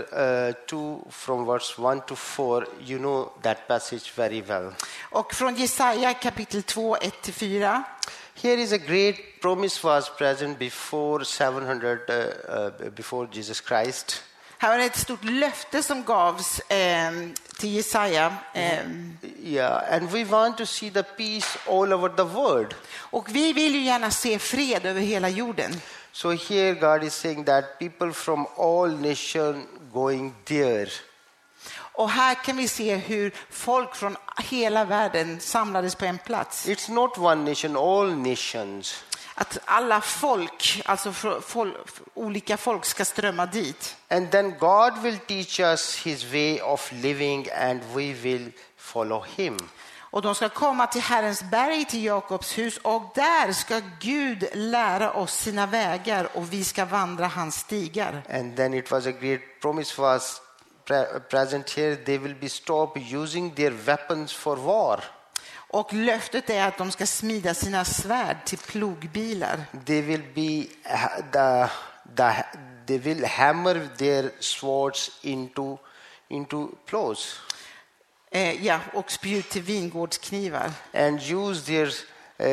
uh, 0.49 0.55
2, 0.69 1.07
from 1.11 1.47
verse 1.47 1.75
1 1.83 2.07
to 2.07 2.17
4, 2.17 2.67
you 2.87 2.99
know 2.99 3.33
that 3.43 3.69
passage 3.69 4.13
very 4.17 4.41
well. 4.41 4.73
Och 5.11 5.35
från 5.35 5.55
Jesaja 5.57 6.15
kapitel 6.15 6.63
2, 6.63 6.97
1-4. 6.97 7.83
Here 8.43 8.63
is 8.63 8.73
a 8.73 8.79
great 8.79 9.41
promise 9.41 9.87
was 9.87 10.11
present 10.19 10.59
before 10.59 11.25
700, 11.25 11.99
uh, 12.11 12.17
uh, 12.85 12.91
before 12.91 13.29
Jesus 13.33 13.61
Christ. 13.61 14.23
Här 14.63 14.79
är 14.79 14.87
ett 14.87 14.97
stort 14.97 15.25
löfte 15.25 15.83
som 15.83 16.05
gavs 16.05 16.59
eh, 16.59 17.13
till 17.59 17.75
Jesaja. 17.75 18.35
Eh, 18.55 18.79
Yeah, 19.43 19.95
and 19.95 20.11
we 20.11 20.25
want 20.25 20.59
to 20.59 20.67
see 20.67 20.91
the 20.91 21.03
peace 21.03 21.59
all 21.69 21.93
over 21.93 22.09
the 22.09 22.23
world. 22.25 22.75
och 22.97 23.29
vi 23.29 23.53
vill 23.53 23.75
ju 23.75 23.81
gärna 23.81 24.11
se 24.11 24.39
fred 24.39 24.87
över 24.87 25.01
hela 25.01 25.29
jorden. 25.29 25.81
So 26.13 26.31
here 26.31 26.75
God 26.75 27.05
is 27.05 27.15
saying 27.15 27.45
that 27.45 27.79
people 27.79 28.13
from 28.13 28.47
all 28.59 28.91
nation 28.91 29.67
going 29.93 30.35
there. 30.45 30.91
Och 31.93 32.11
här 32.11 32.35
kan 32.35 32.57
vi 32.57 32.69
se 32.69 32.97
hur 32.97 33.33
folk 33.51 33.95
från 33.95 34.17
hela 34.39 34.85
världen 34.85 35.41
samlades 35.41 35.95
på 35.95 36.05
en 36.05 36.19
plats. 36.19 36.69
It's 36.69 36.91
not 36.91 37.19
one 37.19 37.51
nation, 37.51 37.77
all 37.77 38.15
nations. 38.17 39.05
Att 39.35 39.59
alla 39.65 40.01
folk, 40.01 40.83
alltså 40.85 41.11
fr- 41.11 41.41
fol- 41.41 41.77
olika 42.15 42.57
folk 42.57 42.85
ska 42.85 43.05
strömma 43.05 43.47
dit. 43.47 43.97
And 44.09 44.31
then 44.31 44.59
God 44.59 44.99
will 44.99 45.19
teach 45.19 45.61
us 45.61 45.97
his 46.07 46.25
way 46.25 46.61
of 46.61 46.93
living 46.93 47.47
and 47.61 47.81
we 47.95 48.13
will 48.13 48.53
follow 48.77 49.25
him. 49.37 49.59
Och 50.13 50.23
de 50.23 50.35
ska 50.35 50.49
komma 50.49 50.87
till 50.87 51.01
Herrens 51.01 51.43
berg, 51.43 51.85
till 51.85 52.05
Jakobs 52.05 52.59
hus 52.59 52.79
och 52.83 53.03
där 53.15 53.53
ska 53.53 53.81
Gud 54.01 54.49
lära 54.53 55.13
oss 55.13 55.33
sina 55.35 55.67
vägar 55.67 56.29
och 56.35 56.53
vi 56.53 56.65
ska 56.65 56.85
vandra 56.85 57.27
hans 57.27 57.57
stigar. 57.57 58.23
And 58.33 58.57
then 58.57 58.75
it 58.75 58.91
was 58.91 59.07
a 59.07 59.11
great 59.13 59.41
promise 59.61 60.01
was 60.01 60.41
pre- 60.85 61.21
present 61.21 61.71
here. 61.71 61.97
They 61.97 62.19
will 62.19 62.35
be 62.35 62.49
stop 62.49 62.97
using 63.13 63.55
their 63.55 63.71
weapons 63.71 64.33
for 64.33 64.57
war. 64.57 65.05
Och 65.73 65.93
löftet 65.93 66.51
är 66.51 66.69
att 66.69 66.79
de 66.79 66.91
ska 66.91 67.07
smida 67.07 67.55
sina 67.55 67.85
svärd 67.85 68.37
till 68.45 68.59
plogbilar. 68.59 69.65
They 69.87 70.03
will 70.03 70.23
be 70.35 70.67
the, 71.33 71.69
the 72.17 72.45
they 72.87 72.99
will 72.99 73.25
hammer 73.25 73.89
their 73.99 74.31
swords 74.41 75.11
into 75.23 75.79
into 76.29 76.69
plows 76.87 77.41
Eh, 78.33 78.67
ja, 78.67 78.81
och 78.95 79.11
spjut 79.11 79.49
till 79.51 79.63
vingårdsknivar. 79.63 80.73
and 80.95 81.21
use 81.23 81.63
their 81.67 81.93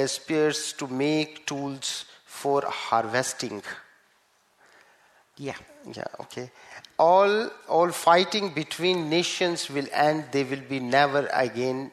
uh, 0.02 0.08
spears 0.08 0.74
to 0.74 0.88
make 0.88 1.38
tools 1.46 2.06
for 2.26 2.64
harvesting. 2.72 3.62
Ja. 5.36 5.54
Yeah, 5.96 6.08
okay. 6.20 6.48
All 6.96 7.50
all 7.68 7.92
fighting 7.92 8.54
between 8.54 9.10
nations 9.10 9.70
will 9.70 9.88
end. 9.92 10.24
They 10.32 10.44
will 10.44 10.62
be 10.70 10.80
never 10.80 11.30
again 11.34 11.92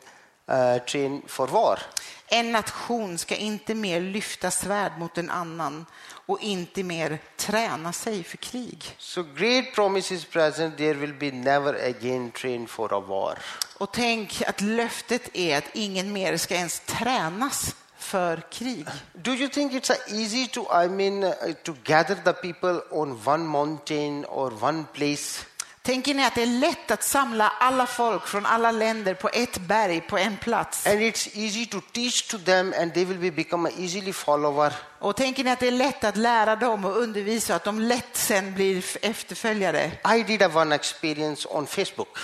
trained 0.87 1.23
for 1.27 1.47
war. 1.47 1.79
En 2.27 2.53
nation 2.53 3.19
ska 3.19 3.37
inte 3.37 3.75
mer 3.75 4.01
lyfta 4.01 4.51
svärd 4.51 4.93
mot 4.99 5.19
en 5.19 5.31
annan 5.31 5.87
och 6.27 6.41
inte 6.41 6.83
mer 6.83 7.19
träna 7.37 7.93
sig 7.93 8.25
för 8.25 8.37
krig. 8.37 8.95
So 8.99 9.23
great 9.37 9.75
promises 9.75 10.25
present. 10.25 10.77
There 10.77 10.95
will 10.95 11.15
be 11.15 11.31
never 11.31 11.75
again 11.89 12.31
trained 12.31 12.71
for 12.71 12.95
a 12.95 13.01
war. 13.01 13.39
Och 13.79 13.93
tänk 13.93 14.43
att 14.47 14.61
löftet 14.61 15.37
är 15.37 15.59
att 15.59 15.65
ingen 15.73 16.13
mer 16.13 16.37
ska 16.37 16.55
ens 16.55 16.81
tränas 16.81 17.75
för 17.99 18.43
krig. 18.51 18.87
Do 19.13 19.35
you 19.35 19.49
think 19.49 19.73
it's 19.73 19.91
easy 20.09 20.47
to 20.47 20.85
I 20.85 20.89
mean 20.89 21.25
uh, 21.25 21.33
to 21.63 21.75
gather 21.85 22.15
the 22.15 22.33
people 22.33 22.81
on 22.91 23.21
one 23.25 23.45
mountain 23.45 24.25
or 24.25 24.65
one 24.65 24.85
place? 24.93 25.47
Tänker 25.85 26.15
ni 26.15 26.25
att 26.25 26.35
det 26.35 26.43
är 26.43 26.47
lätt 26.47 26.91
att 26.91 27.03
samla 27.03 27.49
alla 27.49 27.87
folk 27.87 28.27
från 28.27 28.47
alla 28.47 28.71
länder 28.71 29.15
på 29.15 29.29
ett 29.29 29.59
berg, 29.59 30.01
på 30.01 30.19
en 30.19 30.37
plats? 30.37 30.87
And 30.87 31.01
it's 31.01 31.29
easy 31.35 31.67
to 31.67 31.81
teach 31.93 32.23
to 32.23 32.39
them, 32.39 32.75
and 32.81 32.95
they 32.95 33.05
will 33.05 33.19
be 33.19 33.31
become 33.31 33.71
easily 33.79 34.13
follower. 34.13 34.73
Och 34.99 35.17
tänker 35.17 35.45
ni 35.45 35.51
att 35.51 35.61
det 35.61 35.67
är 35.67 35.71
lätt 35.71 36.05
att 36.05 36.17
lära 36.17 36.57
dem 36.57 36.85
och 36.85 36.97
undervisa, 36.97 37.55
att 37.55 37.65
de 37.65 37.81
lätt 37.81 38.17
sen 38.17 38.55
blir 38.55 38.85
efterföljare? 39.03 39.93
I 40.19 40.23
did 40.23 40.43
have 40.43 40.61
one 40.61 40.75
experience 40.75 41.49
on 41.49 41.67
Facebook. 41.67 42.19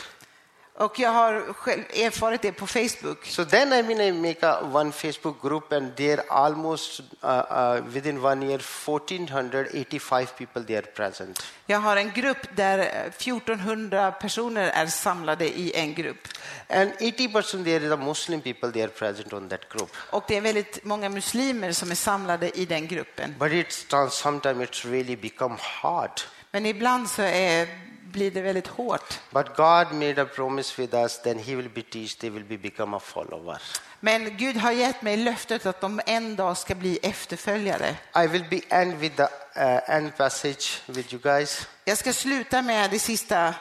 Och 0.81 0.99
jag 0.99 1.11
har 1.11 1.53
själv 1.53 1.83
erfarit 1.95 2.43
det 2.43 2.53
på 2.53 2.67
Facebook. 2.67 3.27
So 3.27 3.45
then 3.45 3.73
I 3.73 3.83
mean 3.83 4.01
I 4.01 4.13
make 4.13 4.47
a 4.47 4.61
one 4.73 4.93
Facebook 4.93 5.43
group, 5.43 5.73
and 5.73 5.97
there 5.97 6.23
almost 6.29 7.01
uh, 7.01 7.29
uh, 7.29 7.81
within 7.87 8.25
one 8.25 8.47
year, 8.47 8.59
1485 8.59 10.27
people 10.39 10.65
they 10.65 10.77
are 10.77 10.87
present. 10.87 11.43
Jag 11.67 11.79
har 11.79 11.97
en 11.97 12.13
grupp 12.13 12.57
där 12.57 12.79
1400 12.79 14.13
personer 14.13 14.69
är 14.69 14.87
samlade 14.87 15.59
i 15.59 15.73
en 15.75 15.95
grupp. 15.95 16.29
And 16.69 16.93
80% 16.93 17.65
there 17.65 17.87
is 17.87 17.93
a 17.93 17.97
Muslim 17.97 18.41
people 18.41 18.73
they 18.73 18.83
are 18.83 18.91
present 18.91 19.33
on 19.33 19.49
that 19.49 19.69
group. 19.69 19.97
Och 20.11 20.25
det 20.29 20.37
är 20.37 20.41
väldigt 20.41 20.85
många 20.85 21.09
muslimer 21.09 21.73
som 21.73 21.91
är 21.91 21.95
samlade 21.95 22.59
i 22.59 22.65
den 22.65 22.87
gruppen. 22.87 23.35
But 23.39 23.53
it's 23.53 24.09
sometimes 24.11 24.69
it's 24.69 24.91
really 24.91 25.17
become 25.17 25.57
hard. 25.61 26.21
Men 26.53 26.67
ibland 26.67 27.11
så 27.11 27.23
är, 27.23 27.69
blir 28.11 28.31
det 28.31 28.41
väldigt 28.41 28.67
hårt. 28.67 29.19
But 29.31 29.47
God 29.57 29.93
made 29.93 30.23
a 30.23 30.27
promise 30.35 30.83
with 30.83 30.95
us, 30.95 31.23
then 31.23 31.39
He 31.39 31.57
will 31.57 31.69
be 31.69 31.83
teach, 31.83 32.17
they 32.17 32.31
will 32.31 32.45
be 32.45 32.59
become 32.59 32.97
a 32.97 33.01
follower. 33.01 33.59
Men 34.01 34.37
Gud 34.37 34.57
har 34.57 34.73
gett 34.73 35.03
mig 35.03 35.17
löftet 35.17 35.67
att 35.67 35.81
de 35.81 36.01
en 36.07 36.37
dag 36.37 36.57
ska 36.57 36.75
bli 36.75 36.99
efterföljare. 37.03 37.97
I 38.25 38.27
will 38.27 38.45
be 38.51 38.61
end 38.69 38.95
with 38.95 39.17
the 39.17 39.23
uh, 39.23 39.91
end 39.91 40.17
passage 40.17 40.83
with 40.87 41.15
you 41.15 41.23
guys. 41.23 41.67
Jag 41.85 41.99
ska 41.99 42.13
sluta 42.13 42.63
med 42.63 42.91
det 42.91 42.99
sista 42.99 43.55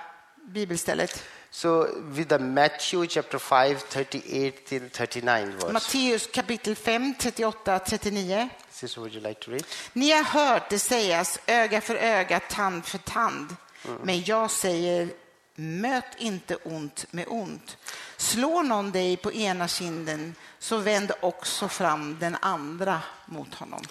bibelstället. 0.46 1.24
So 1.52 1.88
with 2.02 2.30
the 2.30 2.40
Matthew 2.40 3.08
chapter 3.08 3.40
5, 3.40 3.78
38 3.90 4.58
till 4.68 4.90
39 4.90 5.46
verse. 5.46 5.74
Matteus 5.74 6.28
kapitel 6.28 6.76
5, 6.76 7.16
38, 7.20 7.80
39. 7.80 8.50
Sister, 8.70 9.02
would 9.02 9.14
you 9.14 9.22
like 9.22 9.42
to 9.42 9.52
read? 9.52 9.66
Ni 9.94 10.12
har 10.12 10.24
hört 10.24 10.70
det 10.70 10.80
sägas 10.80 11.40
öga 11.48 11.82
för 11.82 11.96
öga, 11.96 12.40
tand 12.40 12.86
för 12.86 12.98
tand. 12.98 13.56
Men 14.04 14.24
jag 14.24 14.52
säger, 14.52 15.10
möt 15.56 16.06
inte 16.18 16.56
ont 16.56 17.06
med 17.12 17.26
ont. 17.28 17.78
Slår 18.18 18.64
någon 18.64 18.92
dig 18.92 19.18
på 19.18 19.32
ena 19.32 19.68
kinden, 19.68 20.36
så 20.60 20.78
vänd 20.78 21.12
också 21.20 21.68
fram 21.68 22.18
den 22.20 22.38
andra 22.42 23.02
mot 23.26 23.54
honom. 23.56 23.82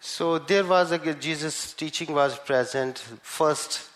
So 0.00 0.38
there 0.38 0.62
was 0.62 0.92
a 0.92 0.98
Jesus 1.20 1.74
teaching 1.74 2.14
was 2.14 2.38
present 2.38 3.04
first, 3.22 3.90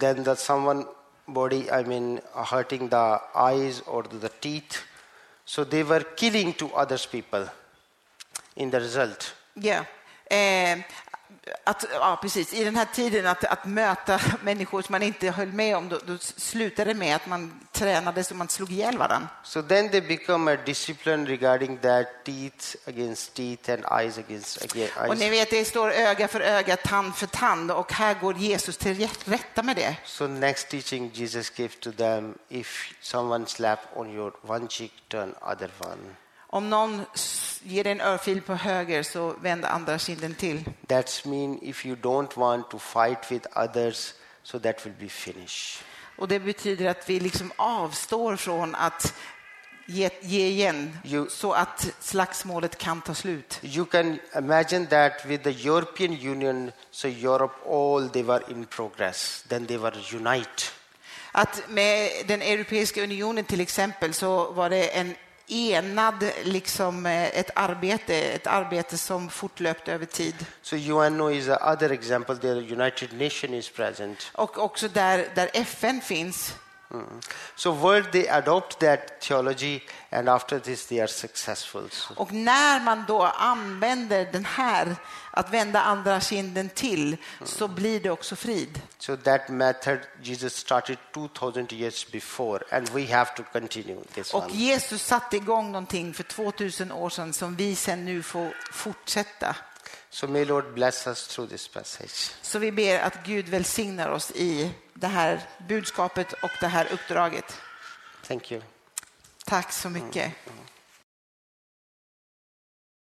then 0.00 0.24
the 0.24 0.36
someone 0.36 0.84
body 1.26 1.68
I 1.68 1.84
mean 1.84 2.20
hurting 2.34 2.88
the 2.88 3.18
eyes 3.34 3.82
or 3.86 4.02
the 4.02 4.28
teeth. 4.28 4.78
So 5.44 5.64
they 5.64 5.82
were 5.82 6.04
killing 6.16 6.52
to 6.52 6.66
others 6.74 7.06
people. 7.06 7.46
In 8.54 8.70
the 8.70 8.80
result, 8.80 9.34
Ja. 9.54 9.84
Eh, 10.24 10.78
att, 11.64 11.84
ja, 11.92 12.18
precis. 12.22 12.52
I 12.54 12.64
den 12.64 12.76
här 12.76 12.86
tiden 12.94 13.26
att, 13.26 13.44
att 13.44 13.64
möta 13.64 14.20
människor 14.42 14.82
som 14.82 14.92
man 14.92 15.02
inte 15.02 15.30
höll 15.30 15.52
med 15.52 15.76
om, 15.76 15.88
då, 15.88 15.98
då 16.06 16.18
slutade 16.18 16.90
det 16.92 16.98
med 16.98 17.16
att 17.16 17.26
man 17.26 17.60
tränade 17.72 18.24
så 18.24 18.34
man 18.34 18.48
slog 18.48 18.72
ihjäl 18.72 18.98
varandra. 18.98 19.28
so 19.44 19.62
then 19.62 19.88
they 19.90 20.00
become 20.00 20.52
a 20.52 20.56
discipline 20.66 21.26
regarding 21.26 21.78
that 21.78 22.06
teeth 22.24 22.76
against 22.86 23.34
teeth 23.34 23.70
and 23.72 23.84
eyes 24.00 24.18
against 24.18 24.64
against 24.64 24.96
Och 24.96 25.18
ni 25.18 25.24
eyes. 25.24 25.32
vet, 25.40 25.50
det 25.50 25.64
står 25.64 25.90
öga 25.90 26.28
för 26.28 26.40
öga, 26.40 26.76
tand 26.76 27.16
för 27.16 27.26
tand 27.26 27.70
och 27.70 27.92
här 27.92 28.14
går 28.14 28.36
Jesus 28.36 28.76
till 28.76 28.94
rätt- 28.98 29.28
rätta 29.28 29.62
med 29.62 29.76
det. 29.76 29.96
So 30.04 30.26
next 30.26 30.68
teaching 30.68 31.10
Jesus 31.14 31.50
gave 31.50 31.68
to 31.68 31.92
them: 31.92 32.34
if 32.48 32.94
someone 33.00 33.46
slap 33.46 33.78
on 33.94 34.10
your 34.14 34.32
one 34.46 34.68
cheek, 34.68 34.92
turn 35.08 35.34
other 35.40 35.70
one. 35.78 36.16
Om 36.54 36.70
någon 36.70 37.02
ger 37.62 37.86
en 37.86 38.00
örfil 38.00 38.42
på 38.42 38.54
höger 38.54 39.02
så 39.02 39.34
vänd 39.42 39.64
andra 39.64 39.98
kinden 39.98 40.34
till. 40.34 40.64
That's 40.86 41.28
mean 41.28 41.58
if 41.62 41.86
you 41.86 41.96
don't 41.96 42.36
want 42.38 42.70
to 42.70 42.78
fight 42.78 43.30
with 43.32 43.46
others, 43.56 44.14
so 44.42 44.58
that 44.58 44.86
will 44.86 44.94
be 45.00 45.08
finished. 45.08 45.84
Och 46.18 46.28
det 46.28 46.38
betyder 46.40 46.86
att 46.86 47.10
vi 47.10 47.20
liksom 47.20 47.52
avstår 47.56 48.36
från 48.36 48.74
att 48.74 49.14
ge, 49.86 50.10
ge 50.20 50.46
igen 50.46 50.98
You- 51.04 51.28
så 51.28 51.52
att 51.52 51.86
slagsmålet 52.00 52.78
kan 52.78 53.00
ta 53.00 53.14
slut. 53.14 53.58
You 53.62 53.86
can 53.86 54.18
imagine 54.38 54.86
that 54.86 55.26
with 55.26 55.44
the 55.44 55.68
European 55.68 56.12
Union, 56.12 56.72
so 56.90 57.08
Europe, 57.08 57.54
all 57.70 58.10
they 58.10 58.22
were 58.22 58.42
in 58.48 58.66
progress. 58.66 59.44
Then 59.48 59.66
they 59.66 59.76
were 59.78 59.96
unite. 60.12 60.64
Att 61.32 61.62
med 61.68 62.10
den 62.26 62.42
Europeiska 62.42 63.02
unionen 63.02 63.44
till 63.44 63.60
exempel 63.60 64.14
så 64.14 64.52
var 64.52 64.70
det 64.70 64.88
en 64.88 65.14
enad, 65.52 66.24
liksom 66.44 67.06
eh, 67.06 67.38
ett 67.38 67.50
arbete, 67.54 68.14
ett 68.14 68.46
arbete 68.46 68.98
som 68.98 69.30
fortlöpte 69.30 69.92
över 69.92 70.06
tid. 70.06 70.34
So 70.62 70.76
UNO 70.76 71.30
is 71.30 71.44
the 71.44 71.56
other 71.72 71.92
example. 71.92 72.36
The 72.36 72.48
United 72.48 73.12
Nation 73.12 73.54
is 73.54 73.70
present. 73.70 74.30
Och 74.32 74.58
också 74.58 74.88
där, 74.88 75.28
där 75.34 75.50
FN 75.52 76.00
finns. 76.00 76.54
Mm. 76.92 77.20
So 77.56 77.72
world 77.72 78.12
they 78.12 78.28
adopt 78.28 78.78
that 78.78 79.20
theology, 79.20 79.80
and 80.10 80.28
after 80.28 80.58
this 80.58 80.86
they 80.86 81.00
are 81.00 81.08
successful. 81.08 81.90
So, 81.90 82.14
Och 82.16 82.32
när 82.32 82.80
man 82.80 83.04
då 83.08 83.22
använder 83.22 84.32
den 84.32 84.44
här, 84.44 84.96
att 85.30 85.50
vända 85.50 85.82
andra 85.82 86.20
kinden 86.20 86.68
till, 86.68 87.16
så 87.44 87.68
blir 87.68 88.00
det 88.00 88.10
också 88.10 88.36
frid. 88.36 88.80
so 88.98 89.16
that 89.16 89.48
method 89.48 89.98
Jesus 90.22 90.56
started 90.56 90.98
2,000 91.14 91.66
years 91.70 92.10
before, 92.10 92.58
and 92.70 92.88
we 92.88 93.14
have 93.14 93.30
to 93.36 93.42
continue 93.52 93.96
this 94.14 94.34
Och 94.34 94.42
one. 94.44 94.52
Jesus 94.52 95.02
satte 95.02 95.36
igång 95.36 95.72
någonting 95.72 96.14
för 96.14 96.22
2000 96.22 96.92
år 96.92 97.10
sedan 97.10 97.32
som 97.32 97.56
vi 97.56 97.76
sen 97.76 98.04
nu 98.04 98.22
får 98.22 98.54
fortsätta. 98.72 99.56
So 100.14 100.28
may 100.28 100.44
Lord 100.44 100.74
bless 100.74 101.06
us 101.06 101.26
through 101.26 101.50
this 101.50 101.68
passage. 101.68 102.30
Så 102.42 102.58
vi 102.58 102.72
ber 102.72 102.98
att 102.98 103.24
Gud 103.24 103.48
välsignar 103.48 104.08
oss 104.08 104.30
i 104.30 104.74
det 104.94 105.06
här 105.06 105.40
budskapet 105.68 106.32
och 106.32 106.50
det 106.60 106.66
här 106.66 106.92
uppdraget. 106.92 107.60
Thank 108.26 108.52
you. 108.52 108.62
Tack 109.44 109.72
så 109.72 109.90
mycket. 109.90 110.32